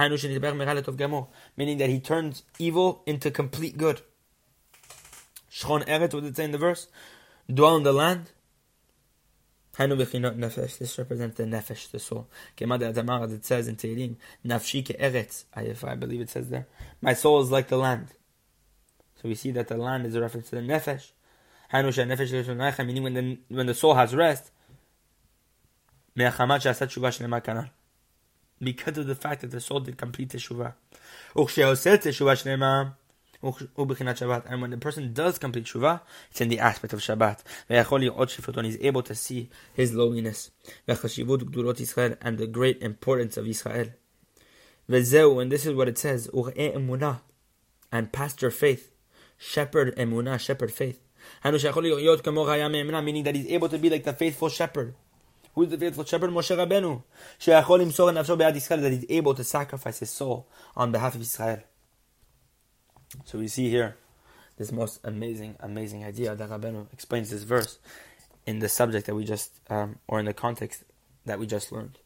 Meaning 1.56 1.78
that 1.78 1.90
he 1.90 2.00
turns 2.00 2.44
evil 2.58 3.02
into 3.06 3.30
complete 3.30 3.76
good. 3.76 4.02
Shchon 5.50 5.84
eret, 5.86 6.14
what 6.14 6.24
it 6.24 6.36
say 6.36 6.44
in 6.44 6.52
the 6.52 6.58
verse? 6.58 6.86
Dwell 7.52 7.76
in 7.76 7.82
the 7.82 7.92
land. 7.92 8.30
This 9.78 10.98
represents 10.98 11.36
the 11.36 11.44
nefesh, 11.44 11.90
the 11.90 12.00
soul. 12.00 12.26
As 12.60 13.32
it 13.32 13.44
says 13.44 13.68
in 13.68 13.76
Tehillim, 13.76 14.16
nafshi 14.44 14.84
ke'eretz, 14.84 15.44
I 15.54 15.94
believe 15.94 16.20
it 16.20 16.30
says 16.30 16.48
there. 16.48 16.66
My 17.00 17.14
soul 17.14 17.40
is 17.42 17.52
like 17.52 17.68
the 17.68 17.78
land. 17.78 18.08
So 19.22 19.28
we 19.28 19.36
see 19.36 19.52
that 19.52 19.68
the 19.68 19.76
land 19.76 20.04
is 20.06 20.16
a 20.16 20.20
reference 20.20 20.50
to 20.50 20.56
the 20.56 20.62
nefesh. 20.62 21.12
Meaning 21.72 23.02
when 23.02 23.14
the, 23.14 23.38
when 23.48 23.66
the 23.66 23.74
soul 23.74 23.94
has 23.94 24.16
rest, 24.16 24.50
because 28.60 28.98
of 28.98 29.06
the 29.06 29.14
fact 29.14 29.42
that 29.42 29.52
the 29.52 29.60
soul 29.60 29.78
did 29.78 29.96
complete 29.96 30.30
teshuvah. 30.30 30.74
And 33.40 34.60
when 34.60 34.70
the 34.70 34.78
person 34.78 35.12
does 35.12 35.38
complete 35.38 35.66
Shuvah, 35.66 36.00
it's 36.30 36.40
in 36.40 36.48
the 36.48 36.58
aspect 36.58 36.92
of 36.92 36.98
Shabbat. 36.98 37.42
When 37.68 38.64
he's 38.64 38.78
able 38.80 39.02
to 39.02 39.14
see 39.14 39.48
his 39.74 39.94
lowliness. 39.94 40.50
And 40.88 40.98
the 40.98 42.48
great 42.50 42.82
importance 42.82 43.36
of 43.36 43.46
Israel. 43.46 43.90
And 44.88 45.52
this 45.52 45.66
is 45.66 45.74
what 45.74 45.88
it 45.88 45.98
says. 45.98 46.28
And 47.92 48.12
pasture 48.12 48.50
faith. 48.50 48.90
Shepherd 49.38 49.94
emunah, 49.96 50.40
shepherd 50.40 50.72
faith. 50.72 51.00
Meaning 51.44 53.22
that 53.22 53.34
he's 53.36 53.46
able 53.46 53.68
to 53.68 53.78
be 53.78 53.88
like 53.88 54.02
the 54.02 54.12
faithful 54.14 54.48
shepherd. 54.48 54.94
Who 55.54 55.62
is 55.62 55.70
the 55.70 55.78
faithful 55.78 56.04
shepherd? 56.04 56.30
Moshe 56.30 56.56
Rabbeinu. 56.56 57.04
That 58.82 58.92
he's 58.92 59.06
able 59.08 59.34
to 59.34 59.44
sacrifice 59.44 60.00
his 60.00 60.10
soul 60.10 60.48
on 60.76 60.90
behalf 60.90 61.14
of 61.14 61.20
Israel. 61.20 61.62
So 63.24 63.38
we 63.38 63.48
see 63.48 63.70
here 63.70 63.96
this 64.56 64.72
most 64.72 65.00
amazing, 65.04 65.56
amazing 65.60 66.04
idea 66.04 66.34
that 66.34 66.50
Rabbeinu 66.50 66.92
explains 66.92 67.30
this 67.30 67.42
verse 67.42 67.78
in 68.46 68.58
the 68.58 68.68
subject 68.68 69.06
that 69.06 69.14
we 69.14 69.24
just, 69.24 69.52
um, 69.70 69.98
or 70.08 70.18
in 70.18 70.26
the 70.26 70.34
context 70.34 70.84
that 71.24 71.38
we 71.38 71.46
just 71.46 71.70
learned. 71.70 71.98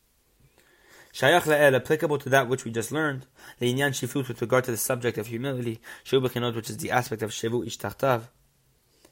Shayach 1.12 1.42
le'el, 1.42 1.74
applicable 1.74 2.18
to 2.18 2.28
that 2.30 2.48
which 2.48 2.64
we 2.64 2.70
just 2.70 2.90
learned, 2.90 3.26
le'inyan 3.60 3.90
shifut 3.90 4.28
with 4.28 4.40
regard 4.40 4.64
to 4.64 4.70
the 4.70 4.76
subject 4.76 5.18
of 5.18 5.26
humility, 5.26 5.80
which 6.10 6.70
is 6.70 6.78
the 6.78 6.90
aspect 6.90 7.22
of 7.22 7.30
shevu 7.30 7.66
ishtachtav, 7.66 8.22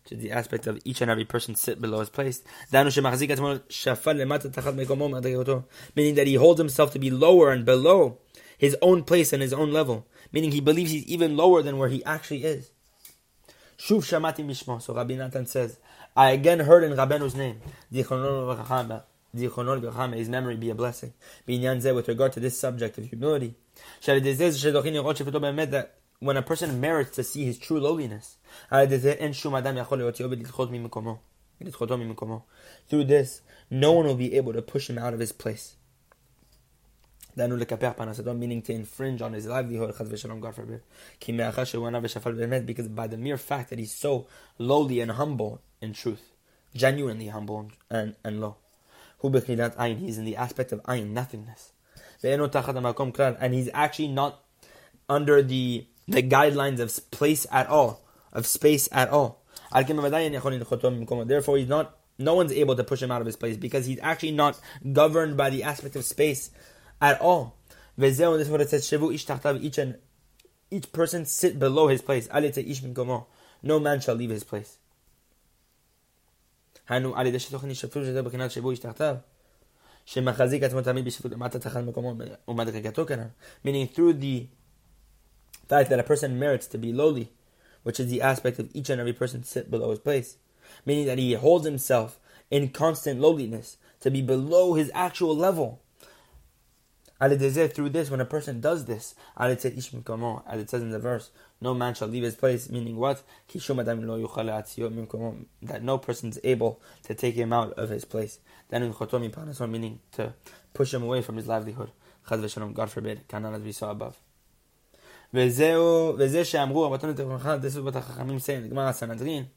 to 0.07 0.16
the 0.16 0.33
aspect 0.33 0.66
of 0.66 0.81
each 0.85 1.03
and 1.03 1.11
every 1.11 1.26
person 1.26 1.55
sit 1.55 1.81
below 1.81 2.00
his 2.00 2.09
place. 2.09 2.42
Meaning 2.72 2.94
that 6.14 6.26
he 6.26 6.35
holds 6.35 6.59
himself 6.59 6.92
to 6.92 6.98
be 6.98 7.11
lower 7.11 7.53
and 7.53 7.64
below 7.66 8.18
his 8.61 8.77
own 8.83 9.03
place 9.05 9.33
and 9.33 9.40
his 9.40 9.55
own 9.55 9.73
level. 9.73 10.07
Meaning 10.33 10.53
he 10.53 10.61
believes 10.61 10.90
he's 10.90 11.07
even 11.07 11.35
lower 11.35 11.62
than 11.62 11.79
where 11.79 11.88
he 11.88 12.05
actually 12.05 12.44
is. 12.44 12.73
Shuv 13.79 14.05
Shamati 14.05 14.44
Mishmo. 14.44 14.83
So 14.83 14.94
Rabbi 14.94 15.14
Natan 15.14 15.46
says, 15.46 15.79
I 16.14 16.33
again 16.33 16.61
heard 16.61 16.85
in 16.85 16.94
Rabbenu's 16.94 17.35
name, 17.35 17.62
his 17.90 18.11
memory 20.29 20.57
be 20.57 20.68
a 20.68 20.75
blessing. 20.75 21.14
With 21.46 22.09
regard 22.09 22.33
to 22.33 22.40
this 22.40 22.59
subject 22.59 22.99
of 22.99 23.07
humility, 23.07 23.55
that 24.05 25.94
when 26.18 26.37
a 26.37 26.42
person 26.42 26.81
merits 26.83 27.16
to 27.16 27.25
see 27.25 27.46
his 27.46 27.59
true 27.59 27.81
lowliness, 27.81 28.37
through 28.70 28.85
this, 33.05 33.40
no 33.70 33.92
one 33.92 34.07
will 34.07 34.16
be 34.16 34.35
able 34.35 34.53
to 34.53 34.61
push 34.61 34.90
him 34.90 34.99
out 34.99 35.14
of 35.14 35.20
his 35.20 35.33
place. 35.33 35.77
Meaning 37.48 38.62
to 38.62 38.72
infringe 38.72 39.22
on 39.22 39.33
his 39.33 39.46
livelihood, 39.46 39.94
God 39.96 40.55
forbid. 40.55 40.83
Because 42.66 42.88
by 42.88 43.07
the 43.07 43.16
mere 43.16 43.38
fact 43.38 43.70
that 43.70 43.79
he's 43.79 43.94
so 43.94 44.26
lowly 44.59 45.00
and 45.00 45.12
humble 45.12 45.62
in 45.81 45.92
truth, 45.92 46.31
genuinely 46.74 47.29
humble 47.29 47.70
and, 47.90 48.14
and 48.24 48.40
low. 48.40 48.57
He's 49.22 50.18
in 50.18 50.24
the 50.24 50.37
aspect 50.37 50.72
of 50.72 50.83
ayin, 50.85 51.11
nothingness. 51.11 51.72
And 52.22 53.55
he's 53.55 53.70
actually 53.74 54.09
not 54.09 54.44
under 55.09 55.42
the 55.42 55.87
the 56.09 56.22
guidelines 56.22 56.81
of 56.81 57.11
place 57.11 57.46
at 57.53 57.68
all, 57.68 58.03
of 58.33 58.46
space 58.46 58.88
at 58.90 59.11
all. 59.11 59.42
Therefore, 59.72 61.57
he's 61.57 61.68
not. 61.68 61.96
No 62.18 62.35
one's 62.35 62.53
able 62.53 62.76
to 62.76 62.85
push 62.85 63.03
him 63.03 63.11
out 63.11 63.22
of 63.22 63.26
his 63.26 63.37
place 63.37 63.57
because 63.57 63.87
he's 63.87 63.98
actually 64.03 64.33
not 64.33 64.61
governed 64.92 65.38
by 65.38 65.48
the 65.48 65.62
aspect 65.62 65.96
of 65.96 66.05
space 66.05 66.50
at 67.02 67.20
all. 67.22 67.56
This 67.98 68.20
is 68.20 68.50
what 68.50 68.62
it 68.62 68.70
says. 68.70 68.94
Each 68.94 69.78
and 69.78 69.98
each 70.72 70.91
person 70.91 71.26
sit 71.26 71.60
below 71.60 71.88
his 71.88 72.02
place. 72.02 72.28
No 73.63 73.80
man 73.80 74.00
shall 74.02 74.15
leave 74.15 74.30
his 74.30 74.44
place. 74.44 74.78
היינו 76.88 77.18
על 77.18 77.28
ידי 77.28 77.39
שתוכן 77.39 77.72
ישפטו 77.72 78.04
שזה 78.04 78.22
בחינת 78.22 78.52
שבו 78.52 78.72
איש 78.72 78.80
תחתיו. 78.80 79.15
שמחזיק 80.06 80.63
עצמו 80.63 80.82
תמיד 80.82 81.06
בשפטות 81.06 81.32
למטה 81.32 81.60
תחת 81.60 81.84
מקומו 81.84 82.13
ומדרגתו 82.48 83.06
כנ"ל. 83.06 83.68
meaning 83.68 83.88
through 83.96 84.13
the 84.13 84.46
fact 85.68 85.89
that 85.89 86.00
a 86.00 86.04
person 86.04 86.39
merits 86.39 86.68
to 86.68 86.78
be 86.78 86.94
lowly, 86.94 87.32
which 87.84 88.00
is 88.00 88.08
the 88.10 88.22
aspect 88.22 88.60
of 88.60 88.70
each 88.74 88.89
and 88.89 89.00
every 89.02 89.13
person 89.13 89.41
to 89.41 89.48
sit 89.48 89.72
below 89.72 89.89
his 89.89 90.00
place. 90.00 90.38
Meaning 90.86 91.06
that 91.08 91.18
he 91.18 91.34
holds 91.34 91.65
himself 91.65 92.20
in 92.52 92.70
constant 92.70 93.20
lowliness, 93.20 93.78
to 94.02 94.12
be 94.12 94.22
below 94.22 94.76
his 94.76 94.91
actual 94.94 95.36
level. 95.36 95.82
Through 97.21 97.91
this, 97.91 98.11
when 98.11 98.21
a 98.21 98.25
person 98.25 98.63
does 98.63 98.87
this, 98.87 99.15
as 99.37 99.53
it 99.53 99.61
says 99.61 100.83
in 100.83 100.91
the 100.91 100.99
verse, 100.99 101.31
no 101.61 101.75
man 101.75 101.93
shall 101.93 102.09
leave 102.09 102.23
his 102.23 102.35
place, 102.35 102.71
meaning 102.71 102.97
what? 102.97 103.23
That 103.53 105.81
no 105.83 105.99
person 105.99 106.31
is 106.31 106.41
able 106.43 106.81
to 107.03 107.15
take 107.15 107.35
him 107.35 107.53
out 107.53 107.75
of 107.75 107.91
his 107.91 108.07
place. 108.07 108.39
Then 108.71 108.95
meaning 109.69 110.01
to 110.13 110.33
push 110.73 110.95
him 110.95 111.03
away 111.03 111.21
from 111.21 111.37
his 111.37 111.47
livelihood. 111.47 111.91
God 112.27 112.91
forbid, 112.91 113.21
as 113.31 113.63
we 113.63 113.73
saw 113.73 113.91
above. 113.91 114.19
This 115.33 115.59
is 115.59 115.69
what 115.69 116.19
the 116.19 118.01
Chachamim 118.01 118.41
say 118.41 118.55
in 118.55 118.63
the 118.63 118.69
Gemara 118.71 118.95
Sanhedrin. 118.95 119.51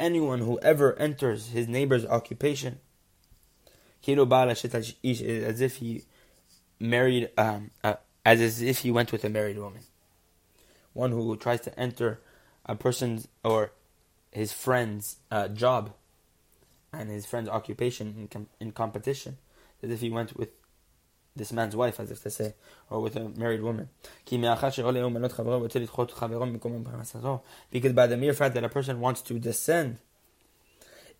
Anyone 0.00 0.40
who 0.40 0.58
ever 0.58 0.98
enters 0.98 1.50
his 1.50 1.68
neighbor's 1.68 2.04
occupation, 2.04 2.80
Kilo 4.02 4.26
as 4.26 5.60
if 5.60 5.76
he 5.76 6.02
married, 6.78 7.30
um, 7.38 7.70
uh, 7.82 7.94
as 8.26 8.60
if 8.60 8.78
he 8.80 8.90
went 8.90 9.12
with 9.12 9.24
a 9.24 9.28
married 9.28 9.58
woman. 9.58 9.82
One 10.92 11.12
who 11.12 11.36
tries 11.36 11.60
to 11.62 11.78
enter 11.78 12.20
a 12.66 12.74
person's 12.74 13.28
or 13.44 13.72
his 14.30 14.52
friend's 14.52 15.16
uh, 15.30 15.48
job 15.48 15.94
and 16.92 17.10
his 17.10 17.24
friend's 17.24 17.48
occupation 17.48 18.14
in, 18.18 18.28
com- 18.28 18.48
in 18.60 18.72
competition, 18.72 19.38
as 19.82 19.90
if 19.90 20.00
he 20.00 20.10
went 20.10 20.36
with 20.36 20.50
this 21.34 21.52
man's 21.52 21.74
wife, 21.74 21.98
as 21.98 22.10
if 22.10 22.22
to 22.22 22.30
say, 22.30 22.54
or 22.90 23.00
with 23.00 23.16
a 23.16 23.28
married 23.30 23.62
woman. 23.62 23.88
Because 27.70 27.92
by 27.92 28.06
the 28.06 28.16
mere 28.16 28.34
fact 28.34 28.54
that 28.54 28.64
a 28.64 28.68
person 28.68 29.00
wants 29.00 29.22
to 29.22 29.38
descend 29.38 29.98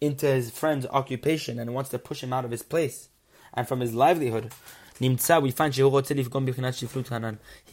into 0.03 0.27
his 0.27 0.51
friend's 0.51 0.87
occupation 0.87 1.59
and 1.59 1.75
wants 1.75 1.91
to 1.91 1.99
push 1.99 2.23
him 2.23 2.33
out 2.33 2.45
of 2.45 2.51
his 2.51 2.63
place 2.63 3.09
and 3.55 3.69
from 3.69 3.81
his 3.81 3.95
livelihood, 3.95 4.53
we 5.01 5.17
find 5.51 5.75
he 5.75 5.83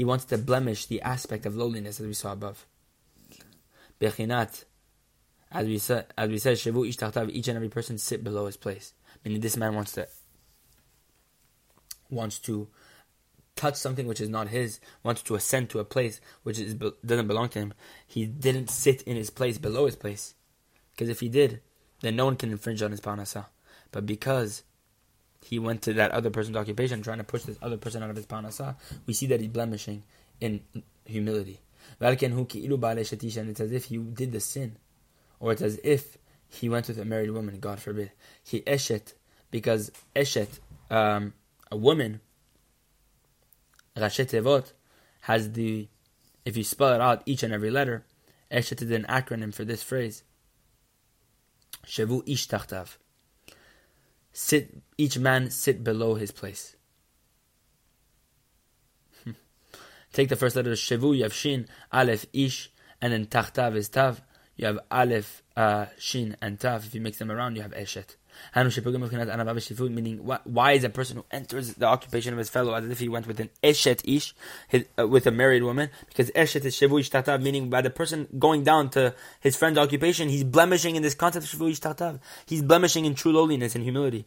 wants 0.05 0.25
to 0.25 0.37
blemish 0.37 0.85
the 0.85 1.01
aspect 1.01 1.45
of 1.45 1.55
lowliness 1.55 1.99
as 1.99 2.07
we 2.07 2.13
saw 2.13 2.33
above. 2.33 2.65
Bechinat, 3.99 4.63
As 5.51 5.67
we 5.67 5.77
said, 5.79 6.05
as 6.17 6.29
we 6.29 6.39
said, 6.39 6.57
each 6.57 7.47
and 7.47 7.55
every 7.55 7.69
person 7.69 7.97
sit 7.97 8.23
below 8.23 8.45
his 8.45 8.57
place. 8.57 8.93
Meaning 9.23 9.41
this 9.41 9.57
man 9.57 9.75
wants 9.75 9.93
to 9.93 10.07
wants 12.09 12.39
to 12.39 12.67
touch 13.55 13.75
something 13.75 14.07
which 14.07 14.21
is 14.21 14.29
not 14.29 14.47
his, 14.47 14.79
wants 15.03 15.21
to 15.21 15.35
ascend 15.35 15.69
to 15.69 15.79
a 15.79 15.85
place 15.85 16.21
which 16.43 16.57
is, 16.57 16.75
doesn't 17.05 17.27
belong 17.27 17.49
to 17.49 17.59
him, 17.59 17.73
he 18.07 18.25
didn't 18.25 18.69
sit 18.69 19.01
in 19.03 19.15
his 19.15 19.29
place 19.29 19.57
below 19.57 19.85
his 19.85 19.95
place. 19.95 20.33
Because 20.91 21.09
if 21.09 21.19
he 21.19 21.29
did, 21.29 21.61
then 22.01 22.15
no 22.15 22.25
one 22.25 22.35
can 22.35 22.51
infringe 22.51 22.81
on 22.81 22.91
his 22.91 23.01
parnasa. 23.01 23.45
But 23.91 24.05
because 24.05 24.63
he 25.41 25.59
went 25.59 25.81
to 25.83 25.93
that 25.93 26.11
other 26.11 26.29
person's 26.29 26.57
occupation, 26.57 27.01
trying 27.01 27.17
to 27.17 27.23
push 27.23 27.43
this 27.43 27.57
other 27.61 27.77
person 27.77 28.03
out 28.03 28.09
of 28.09 28.15
his 28.15 28.25
parnasa, 28.25 28.75
we 29.05 29.13
see 29.13 29.25
that 29.27 29.39
he's 29.39 29.49
blemishing 29.49 30.03
in 30.39 30.61
humility. 31.05 31.59
And 31.99 32.19
it's 32.19 33.59
as 33.59 33.71
if 33.71 33.85
he 33.85 33.97
did 33.97 34.31
the 34.31 34.39
sin, 34.39 34.77
or 35.39 35.51
it's 35.51 35.61
as 35.61 35.79
if 35.83 36.17
he 36.47 36.69
went 36.69 36.87
with 36.87 36.99
a 36.99 37.05
married 37.05 37.31
woman, 37.31 37.59
God 37.59 37.79
forbid. 37.79 38.11
He 38.43 38.61
eshet, 38.61 39.13
because 39.51 39.91
eshet, 40.15 40.59
um, 40.89 41.33
a 41.71 41.77
woman, 41.77 42.21
Rashei 43.95 44.25
Tevot, 44.25 44.71
has 45.21 45.51
the, 45.53 45.87
if 46.45 46.57
you 46.57 46.63
spell 46.63 46.93
it 46.93 47.01
out, 47.01 47.21
each 47.25 47.43
and 47.43 47.53
every 47.53 47.69
letter, 47.69 48.05
Eshet 48.51 48.81
is 48.81 48.91
an 48.91 49.05
acronym 49.07 49.53
for 49.53 49.63
this 49.63 49.83
phrase. 49.83 50.23
Shevu 51.89 52.21
ish 52.27 52.47
tachtav. 52.47 52.97
Sit, 54.31 54.77
each 54.97 55.17
man 55.17 55.49
sit 55.49 55.83
below 55.83 56.13
his 56.13 56.31
place. 56.31 56.75
Take 60.13 60.29
the 60.29 60.35
first 60.35 60.55
letter, 60.55 60.71
of 60.71 60.77
Shevu, 60.77 61.17
you 61.17 61.23
have 61.23 61.33
Shin, 61.33 61.67
Aleph, 61.91 62.27
Ish, 62.31 62.71
and 63.01 63.11
then 63.11 63.25
Tachtav 63.25 63.75
is 63.75 63.89
Tav. 63.89 64.21
You 64.55 64.67
have 64.67 64.79
Aleph, 64.91 65.41
uh, 65.57 65.87
Shin, 65.97 66.37
and 66.41 66.59
Tav. 66.59 66.85
If 66.85 66.93
you 66.93 67.01
mix 67.01 67.17
them 67.17 67.31
around, 67.31 67.55
you 67.55 67.63
have 67.63 67.71
Eshet 67.71 68.17
meaning 68.55 70.17
why 70.43 70.71
is 70.73 70.83
a 70.83 70.89
person 70.89 71.17
who 71.17 71.25
enters 71.31 71.73
the 71.75 71.85
occupation 71.85 72.33
of 72.33 72.39
his 72.39 72.49
fellow 72.49 72.73
as 72.73 72.89
if 72.89 72.99
he 72.99 73.09
went 73.09 73.27
with 73.27 73.39
an 73.39 73.49
eshet 73.63 74.01
ish, 74.05 74.33
his, 74.67 74.85
uh, 74.97 75.07
with 75.07 75.25
a 75.27 75.31
married 75.31 75.63
woman, 75.63 75.89
because 76.07 76.31
eshet 76.31 76.65
is 76.65 76.75
shivu 76.75 76.99
ish 76.99 77.09
tatav, 77.09 77.41
meaning 77.41 77.69
by 77.69 77.81
the 77.81 77.89
person 77.89 78.27
going 78.37 78.63
down 78.63 78.89
to 78.89 79.13
his 79.39 79.55
friend's 79.55 79.77
occupation, 79.77 80.29
he's 80.29 80.43
blemishing 80.43 80.95
in 80.95 81.03
this 81.03 81.15
concept 81.15 81.45
of 81.45 81.59
shivu 81.59 81.71
ish 81.71 81.79
tatav. 81.79 82.19
He's 82.45 82.61
blemishing 82.61 83.05
in 83.05 83.15
true 83.15 83.31
lowliness 83.31 83.75
and 83.75 83.83
humility 83.83 84.25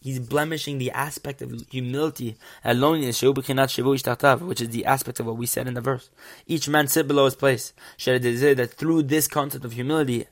he's 0.00 0.18
blemishing 0.18 0.78
the 0.78 0.90
aspect 0.92 1.42
of 1.42 1.64
humility 1.70 2.36
which 2.64 4.60
is 4.60 4.68
the 4.70 4.84
aspect 4.84 5.20
of 5.20 5.26
what 5.26 5.36
we 5.36 5.46
said 5.46 5.66
in 5.66 5.74
the 5.74 5.80
verse. 5.80 6.10
Each 6.46 6.68
man 6.68 6.88
sit 6.88 7.08
below 7.08 7.24
his 7.24 7.34
place. 7.34 7.72
That 8.04 8.74
through 8.76 9.02
this 9.04 9.26
concept 9.28 9.64
of 9.64 9.72
humility, 9.72 10.26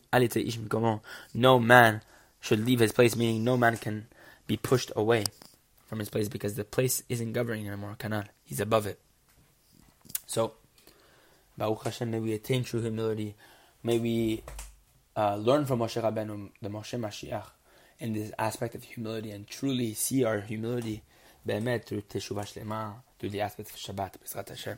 no 1.35 1.59
man 1.59 2.03
should 2.41 2.65
leave 2.65 2.81
his 2.81 2.93
place, 2.93 3.17
meaning 3.17 3.45
no 3.45 3.57
man 3.57 3.77
can 3.77 4.07
be 4.47 4.57
pushed 4.57 4.93
away 4.95 5.25
from 5.87 5.99
his 5.99 6.09
place 6.09 6.29
because 6.29 6.55
the 6.55 6.65
place 6.65 7.03
isn't 7.09 7.33
governing 7.33 7.67
anymore. 7.67 7.97
Kanal, 7.99 8.27
he's 8.45 8.61
above 8.61 8.87
it. 8.87 9.01
So, 10.27 10.55
Baruch 11.57 11.85
Hashem, 11.85 12.11
may 12.11 12.21
we 12.21 12.33
attain 12.33 12.65
true 12.65 12.81
humility. 12.81 13.35
May 13.83 13.99
we 13.99 14.43
uh, 15.17 15.37
learn 15.37 15.65
from 15.65 15.81
Moshe 15.81 16.01
Rabbeinu, 16.01 16.51
the 16.61 16.69
Moshe 16.69 16.99
Mashiach 16.99 17.45
in 18.00 18.14
this 18.14 18.32
aspect 18.40 18.76
of 18.76 18.84
humility 18.84 19.32
and 19.32 19.48
truly 19.48 19.94
see 19.94 20.26
our 20.26 20.42
humility 20.42 21.00
באמת 21.46 21.86
through 21.86 22.02
תשובה 22.08 22.46
שלמה, 22.46 22.92
through 23.20 23.30
the 23.30 23.42
aspect 23.42 23.70
of 23.70 23.78
Shabbat, 23.78 24.18
בעזרת 24.22 24.52
השם. 24.52 24.76